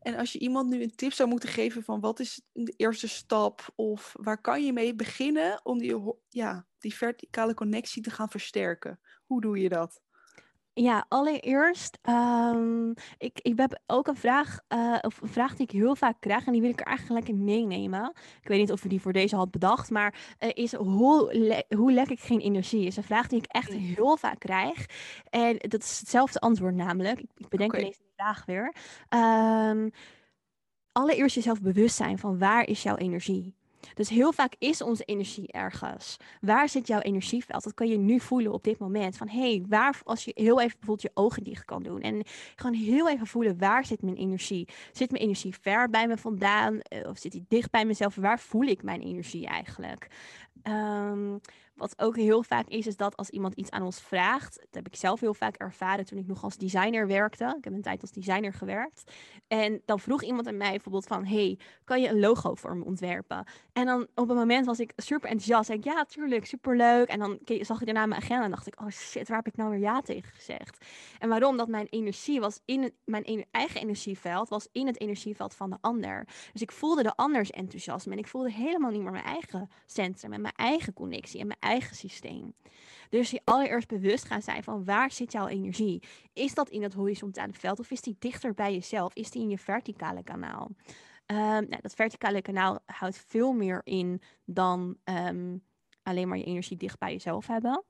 En 0.00 0.16
als 0.16 0.32
je 0.32 0.38
iemand 0.38 0.68
nu 0.70 0.82
een 0.82 0.94
tip 0.94 1.12
zou 1.12 1.28
moeten 1.28 1.48
geven 1.48 1.82
van 1.82 2.00
wat 2.00 2.20
is 2.20 2.40
de 2.52 2.74
eerste 2.76 3.08
stap 3.08 3.72
of 3.74 4.14
waar 4.20 4.40
kan 4.40 4.64
je 4.64 4.72
mee 4.72 4.94
beginnen 4.94 5.60
om 5.62 5.78
die, 5.78 6.14
ja, 6.28 6.66
die 6.78 6.94
verticale 6.94 7.54
connectie 7.54 8.02
te 8.02 8.10
gaan 8.10 8.28
versterken? 8.28 9.00
Hoe 9.26 9.40
doe 9.40 9.58
je 9.58 9.68
dat? 9.68 10.00
Ja, 10.72 11.06
allereerst, 11.08 11.98
um, 12.08 12.94
ik, 13.18 13.40
ik 13.42 13.58
heb 13.58 13.80
ook 13.86 14.06
een 14.06 14.16
vraag, 14.16 14.58
uh, 14.68 14.98
of 15.00 15.20
een 15.20 15.28
vraag 15.28 15.54
die 15.56 15.66
ik 15.66 15.70
heel 15.70 15.96
vaak 15.96 16.20
krijg 16.20 16.46
en 16.46 16.52
die 16.52 16.60
wil 16.60 16.70
ik 16.70 16.80
er 16.80 16.86
eigenlijk 16.86 17.26
lekker 17.26 17.44
meenemen. 17.44 18.12
Ik 18.40 18.48
weet 18.48 18.58
niet 18.58 18.72
of 18.72 18.82
we 18.82 18.88
die 18.88 19.00
voor 19.00 19.12
deze 19.12 19.36
had 19.36 19.50
bedacht, 19.50 19.90
maar 19.90 20.36
uh, 20.40 20.50
is 20.54 20.74
hoe, 20.74 21.34
le 21.34 21.64
hoe 21.76 21.92
lek 21.92 22.08
ik 22.08 22.20
geen 22.20 22.40
energie? 22.40 22.86
Is 22.86 22.96
een 22.96 23.02
vraag 23.02 23.28
die 23.28 23.38
ik 23.38 23.46
echt 23.46 23.72
heel 23.72 24.16
vaak 24.16 24.38
krijg. 24.38 24.86
En 25.30 25.56
dat 25.58 25.82
is 25.82 25.98
hetzelfde 25.98 26.40
antwoord 26.40 26.74
namelijk. 26.74 27.18
Ik, 27.18 27.30
ik 27.36 27.48
bedenk 27.48 27.72
okay. 27.72 27.94
Weer. 28.46 28.74
Um, 29.08 29.90
allereerst 30.92 31.34
jezelf 31.34 31.60
bewust 31.60 31.96
zijn 31.96 32.18
van 32.18 32.38
waar 32.38 32.66
is 32.66 32.82
jouw 32.82 32.96
energie? 32.96 33.54
Dus 33.94 34.08
heel 34.08 34.32
vaak 34.32 34.54
is 34.58 34.82
onze 34.82 35.04
energie 35.04 35.52
ergens. 35.52 36.16
Waar 36.40 36.68
zit 36.68 36.86
jouw 36.86 37.00
energieveld? 37.00 37.64
Dat 37.64 37.74
kan 37.74 37.88
je 37.88 37.98
nu 37.98 38.20
voelen 38.20 38.52
op 38.52 38.64
dit 38.64 38.78
moment. 38.78 39.16
Van 39.16 39.28
hé, 39.28 39.40
hey, 39.40 39.64
waar, 39.68 40.00
als 40.04 40.24
je 40.24 40.32
heel 40.34 40.60
even 40.60 40.76
bijvoorbeeld 40.78 41.02
je 41.02 41.10
ogen 41.14 41.44
dicht 41.44 41.64
kan 41.64 41.82
doen. 41.82 42.00
En 42.00 42.22
gewoon 42.56 42.74
heel 42.74 43.08
even 43.08 43.26
voelen, 43.26 43.58
waar 43.58 43.84
zit 43.84 44.02
mijn 44.02 44.16
energie? 44.16 44.68
Zit 44.92 45.10
mijn 45.10 45.22
energie 45.22 45.54
ver 45.60 45.90
bij 45.90 46.06
me 46.06 46.16
vandaan? 46.16 46.80
Eh, 46.80 47.08
of 47.08 47.18
zit 47.18 47.32
die 47.32 47.44
dicht 47.48 47.70
bij 47.70 47.84
mezelf? 47.84 48.14
Waar 48.14 48.40
voel 48.40 48.66
ik 48.66 48.82
mijn 48.82 49.00
energie 49.00 49.46
eigenlijk? 49.46 50.08
Um, 50.64 51.40
wat 51.80 51.94
ook 51.96 52.16
heel 52.16 52.42
vaak 52.42 52.68
is, 52.68 52.86
is 52.86 52.96
dat 52.96 53.16
als 53.16 53.30
iemand 53.30 53.54
iets 53.54 53.70
aan 53.70 53.82
ons 53.82 54.00
vraagt, 54.00 54.54
dat 54.54 54.74
heb 54.74 54.86
ik 54.86 54.96
zelf 54.96 55.20
heel 55.20 55.34
vaak 55.34 55.56
ervaren 55.56 56.04
toen 56.04 56.18
ik 56.18 56.26
nog 56.26 56.44
als 56.44 56.56
designer 56.56 57.06
werkte. 57.06 57.54
Ik 57.58 57.64
heb 57.64 57.72
een 57.72 57.82
tijd 57.82 58.00
als 58.00 58.10
designer 58.10 58.52
gewerkt. 58.52 59.12
En 59.48 59.82
dan 59.84 60.00
vroeg 60.00 60.22
iemand 60.22 60.46
aan 60.46 60.56
mij 60.56 60.70
bijvoorbeeld 60.70 61.06
van, 61.06 61.24
hey, 61.24 61.58
kan 61.84 62.00
je 62.00 62.08
een 62.08 62.20
logo 62.20 62.54
voor 62.54 62.76
me 62.76 62.84
ontwerpen? 62.84 63.44
En 63.72 63.86
dan 63.86 64.06
op 64.14 64.28
een 64.28 64.36
moment 64.36 64.66
was 64.66 64.80
ik 64.80 64.92
super 64.96 65.28
enthousiast. 65.28 65.66
Zei 65.66 65.78
ik, 65.78 65.84
ja, 65.84 66.04
tuurlijk, 66.04 66.46
super 66.46 66.76
leuk. 66.76 67.08
En 67.08 67.18
dan 67.18 67.38
zag 67.60 67.80
ik 67.80 67.86
daarna 67.86 68.06
mijn 68.06 68.20
agenda 68.20 68.44
en 68.44 68.50
dacht 68.50 68.66
ik, 68.66 68.80
oh 68.80 68.88
shit, 68.88 69.28
waar 69.28 69.36
heb 69.36 69.46
ik 69.46 69.56
nou 69.56 69.70
weer 69.70 69.78
ja 69.78 70.00
tegen 70.00 70.32
gezegd? 70.32 70.84
En 71.18 71.28
waarom? 71.28 71.56
Dat 71.56 71.68
mijn 71.68 71.86
energie 71.90 72.40
was 72.40 72.60
in 72.64 72.82
het, 72.82 72.92
mijn 73.04 73.46
eigen 73.50 73.80
energieveld, 73.80 74.48
was 74.48 74.68
in 74.72 74.86
het 74.86 75.00
energieveld 75.00 75.54
van 75.54 75.70
de 75.70 75.76
ander. 75.80 76.26
Dus 76.52 76.62
ik 76.62 76.72
voelde 76.72 77.02
de 77.02 77.16
anders 77.16 77.50
enthousiasme 77.50 78.12
en 78.12 78.18
ik 78.18 78.26
voelde 78.26 78.52
helemaal 78.52 78.90
niet 78.90 79.02
meer 79.02 79.12
mijn 79.12 79.24
eigen 79.24 79.70
centrum 79.86 80.32
en 80.32 80.40
mijn 80.40 80.54
eigen 80.54 80.92
connectie 80.92 81.40
en 81.40 81.46
mijn 81.46 81.60
eigen 81.60 81.96
systeem. 81.96 82.54
Dus 83.08 83.30
je 83.30 83.40
allereerst 83.44 83.88
bewust 83.88 84.24
gaan 84.24 84.42
zijn 84.42 84.62
van 84.62 84.84
waar 84.84 85.10
zit 85.10 85.32
jouw 85.32 85.46
energie? 85.46 86.02
Is 86.32 86.54
dat 86.54 86.68
in 86.68 86.82
het 86.82 86.94
horizontale 86.94 87.52
veld 87.52 87.78
of 87.78 87.90
is 87.90 88.00
die 88.00 88.16
dichter 88.18 88.54
bij 88.54 88.72
jezelf? 88.72 89.14
Is 89.14 89.30
die 89.30 89.42
in 89.42 89.48
je 89.48 89.58
verticale 89.58 90.22
kanaal? 90.22 90.70
Um, 91.30 91.36
nou, 91.36 91.80
dat 91.80 91.94
verticale 91.94 92.42
kanaal 92.42 92.78
houdt 92.86 93.24
veel 93.26 93.52
meer 93.52 93.80
in 93.84 94.22
dan 94.44 94.96
um, 95.04 95.64
alleen 96.02 96.28
maar 96.28 96.38
je 96.38 96.44
energie 96.44 96.76
dicht 96.76 96.98
bij 96.98 97.12
jezelf 97.12 97.46
hebben. 97.46 97.84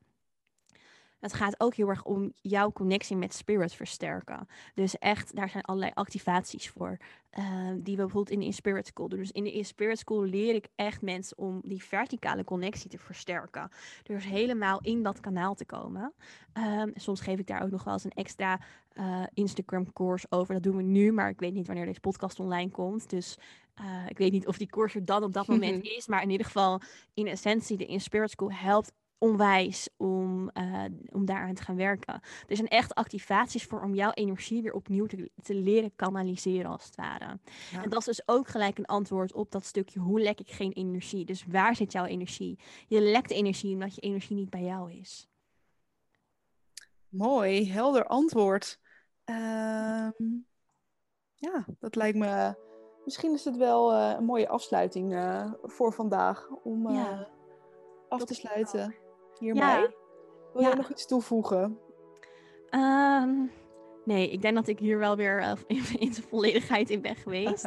Het 1.20 1.32
gaat 1.32 1.60
ook 1.60 1.74
heel 1.74 1.88
erg 1.88 2.04
om 2.04 2.32
jouw 2.40 2.72
connectie 2.72 3.16
met 3.16 3.34
spirit 3.34 3.74
versterken. 3.74 4.48
Dus 4.74 4.98
echt, 4.98 5.36
daar 5.36 5.48
zijn 5.48 5.64
allerlei 5.64 5.92
activaties 5.94 6.70
voor. 6.70 6.98
Uh, 7.38 7.44
die 7.68 7.96
we 7.96 8.02
bijvoorbeeld 8.02 8.30
in 8.30 8.38
de 8.38 8.44
Inspirit 8.44 8.86
School 8.86 9.08
doen. 9.08 9.18
Dus 9.18 9.30
in 9.30 9.44
de 9.44 9.52
Inspirit 9.52 9.98
School 9.98 10.24
leer 10.24 10.54
ik 10.54 10.68
echt 10.74 11.02
mensen 11.02 11.38
om 11.38 11.60
die 11.64 11.84
verticale 11.84 12.44
connectie 12.44 12.90
te 12.90 12.98
versterken. 12.98 13.70
Dus 14.02 14.24
helemaal 14.24 14.80
in 14.80 15.02
dat 15.02 15.20
kanaal 15.20 15.54
te 15.54 15.64
komen. 15.64 16.14
Um, 16.54 16.92
soms 16.94 17.20
geef 17.20 17.38
ik 17.38 17.46
daar 17.46 17.62
ook 17.62 17.70
nog 17.70 17.84
wel 17.84 17.92
eens 17.92 18.04
een 18.04 18.10
extra 18.10 18.60
uh, 18.94 19.22
Instagram 19.34 19.92
course 19.92 20.26
over. 20.28 20.54
Dat 20.54 20.62
doen 20.62 20.76
we 20.76 20.82
nu, 20.82 21.12
maar 21.12 21.28
ik 21.28 21.40
weet 21.40 21.54
niet 21.54 21.66
wanneer 21.66 21.86
deze 21.86 22.00
podcast 22.00 22.40
online 22.40 22.70
komt. 22.70 23.10
Dus 23.10 23.38
uh, 23.80 24.06
ik 24.08 24.18
weet 24.18 24.32
niet 24.32 24.46
of 24.46 24.58
die 24.58 24.66
course 24.66 24.98
er 24.98 25.04
dan 25.04 25.22
op 25.22 25.32
dat 25.32 25.46
moment 25.54 25.84
is. 25.84 26.06
Maar 26.06 26.22
in 26.22 26.30
ieder 26.30 26.46
geval, 26.46 26.80
in 27.14 27.26
essentie, 27.26 27.76
de 27.76 27.86
Inspirit 27.86 28.30
School 28.30 28.52
helpt 28.52 28.92
onwijs 29.20 29.88
om, 29.96 30.50
uh, 30.54 30.84
om 31.12 31.24
daaraan 31.24 31.54
te 31.54 31.62
gaan 31.62 31.76
werken. 31.76 32.20
Er 32.48 32.56
zijn 32.56 32.68
echt 32.68 32.94
activaties 32.94 33.64
voor 33.64 33.82
om 33.82 33.94
jouw 33.94 34.10
energie 34.10 34.62
weer 34.62 34.72
opnieuw 34.72 35.06
te, 35.06 35.30
te 35.42 35.54
leren 35.54 35.96
kanaliseren, 35.96 36.70
als 36.70 36.84
het 36.84 36.96
ware. 36.96 37.38
En 37.82 37.88
dat 37.88 37.98
is 37.98 38.04
dus 38.04 38.28
ook 38.28 38.48
gelijk 38.48 38.78
een 38.78 38.86
antwoord 38.86 39.32
op 39.32 39.50
dat 39.50 39.64
stukje: 39.64 40.00
hoe 40.00 40.20
lek 40.20 40.40
ik 40.40 40.50
geen 40.50 40.72
energie? 40.72 41.24
Dus 41.24 41.44
waar 41.46 41.76
zit 41.76 41.92
jouw 41.92 42.04
energie? 42.04 42.58
Je 42.86 43.00
lekt 43.00 43.30
energie 43.30 43.72
omdat 43.72 43.94
je 43.94 44.00
energie 44.00 44.36
niet 44.36 44.50
bij 44.50 44.62
jou 44.62 44.92
is. 44.92 45.28
Mooi, 47.08 47.72
helder 47.72 48.06
antwoord. 48.06 48.78
Ehm, 49.24 50.12
ja, 51.34 51.64
dat 51.78 51.96
lijkt 51.96 52.18
me. 52.18 52.54
Misschien 53.04 53.32
is 53.32 53.44
het 53.44 53.56
wel 53.56 53.92
uh, 53.92 54.14
een 54.16 54.24
mooie 54.24 54.48
afsluiting 54.48 55.12
uh, 55.12 55.52
voor 55.62 55.92
vandaag 55.92 56.48
om 56.48 56.90
ja, 56.90 57.28
af 58.08 58.24
te 58.24 58.34
sluiten 58.34 58.94
hiermee? 59.40 59.62
Ja. 59.62 59.90
Wil 60.52 60.62
jij 60.62 60.74
nog 60.74 60.90
iets 60.90 61.06
toevoegen? 61.06 61.78
Um, 62.70 63.50
nee, 64.04 64.30
ik 64.30 64.42
denk 64.42 64.54
dat 64.54 64.68
ik 64.68 64.78
hier 64.78 64.98
wel 64.98 65.16
weer 65.16 65.40
uh, 65.42 65.52
in, 65.66 65.82
in 65.98 66.12
zijn 66.12 66.26
volledigheid 66.26 66.90
in 66.90 67.00
ben 67.00 67.16
geweest. 67.16 67.64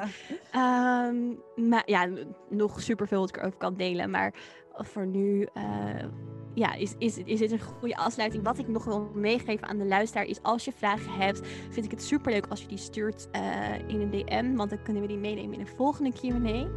um, 0.55 1.41
maar 1.69 1.83
ja, 1.86 2.09
nog 2.49 2.81
superveel 2.81 3.19
wat 3.19 3.29
ik 3.29 3.38
erover 3.38 3.57
kan 3.57 3.75
delen. 3.75 4.09
Maar 4.09 4.33
voor 4.71 5.05
nu 5.05 5.47
uh, 5.53 6.05
ja, 6.53 6.73
is, 6.73 6.95
is, 6.97 7.17
is 7.17 7.39
dit 7.39 7.51
een 7.51 7.59
goede 7.59 7.95
afsluiting. 7.95 8.43
Wat 8.43 8.57
ik 8.57 8.67
nog 8.67 8.85
wil 8.85 9.11
meegeven 9.13 9.67
aan 9.67 9.77
de 9.77 9.85
luisteraar 9.85 10.25
is... 10.25 10.41
als 10.41 10.65
je 10.65 10.71
vragen 10.71 11.11
hebt, 11.11 11.47
vind 11.69 11.85
ik 11.85 11.91
het 11.91 12.03
superleuk 12.03 12.45
als 12.49 12.61
je 12.61 12.67
die 12.67 12.77
stuurt 12.77 13.27
uh, 13.35 13.41
in 13.87 14.01
een 14.01 14.09
DM. 14.09 14.55
Want 14.55 14.69
dan 14.69 14.81
kunnen 14.83 15.01
we 15.01 15.07
die 15.07 15.17
meenemen 15.17 15.53
in 15.53 15.59
een 15.59 15.75
volgende 15.75 16.11
Q&A. 16.11 16.67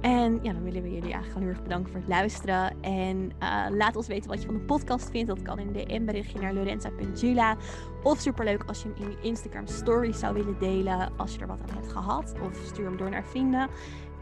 En 0.00 0.38
ja, 0.42 0.52
dan 0.52 0.62
willen 0.62 0.82
we 0.82 0.90
jullie 0.90 1.12
eigenlijk 1.12 1.38
heel 1.38 1.48
erg 1.48 1.62
bedanken 1.62 1.90
voor 1.90 2.00
het 2.00 2.08
luisteren. 2.08 2.82
En 2.82 3.30
uh, 3.42 3.66
laat 3.70 3.96
ons 3.96 4.06
weten 4.06 4.30
wat 4.30 4.40
je 4.40 4.46
van 4.46 4.54
de 4.54 4.64
podcast 4.64 5.10
vindt. 5.10 5.28
Dat 5.28 5.42
kan 5.42 5.58
in 5.58 5.66
een 5.66 5.86
DM-berichtje 5.86 6.40
naar 6.40 6.54
lorenza.jula. 6.54 7.56
Of 8.02 8.20
superleuk 8.20 8.64
als 8.66 8.82
je 8.82 8.88
hem 8.88 9.02
in 9.04 9.10
je 9.10 9.28
Instagram 9.28 9.66
stories 9.66 10.18
zou 10.18 10.34
willen 10.34 10.58
delen. 10.58 11.12
Als 11.16 11.34
je 11.34 11.40
er 11.40 11.46
wat 11.46 11.60
aan 11.60 11.74
hebt 11.74 11.92
gehad. 11.92 12.34
Of 12.42 12.60
stuur 12.64 12.84
hem 12.84 12.96
door 12.96 13.10
naar 13.10 13.24
vrienden. 13.24 13.68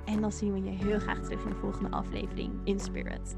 En 0.04 0.20
dan 0.20 0.32
zien 0.32 0.52
we 0.52 0.62
je 0.62 0.70
heel 0.70 0.98
graag 0.98 1.20
terug 1.20 1.42
in 1.44 1.50
de 1.50 1.56
volgende 1.56 1.90
aflevering 1.90 2.52
in 2.64 2.80
Spirit. 2.80 3.36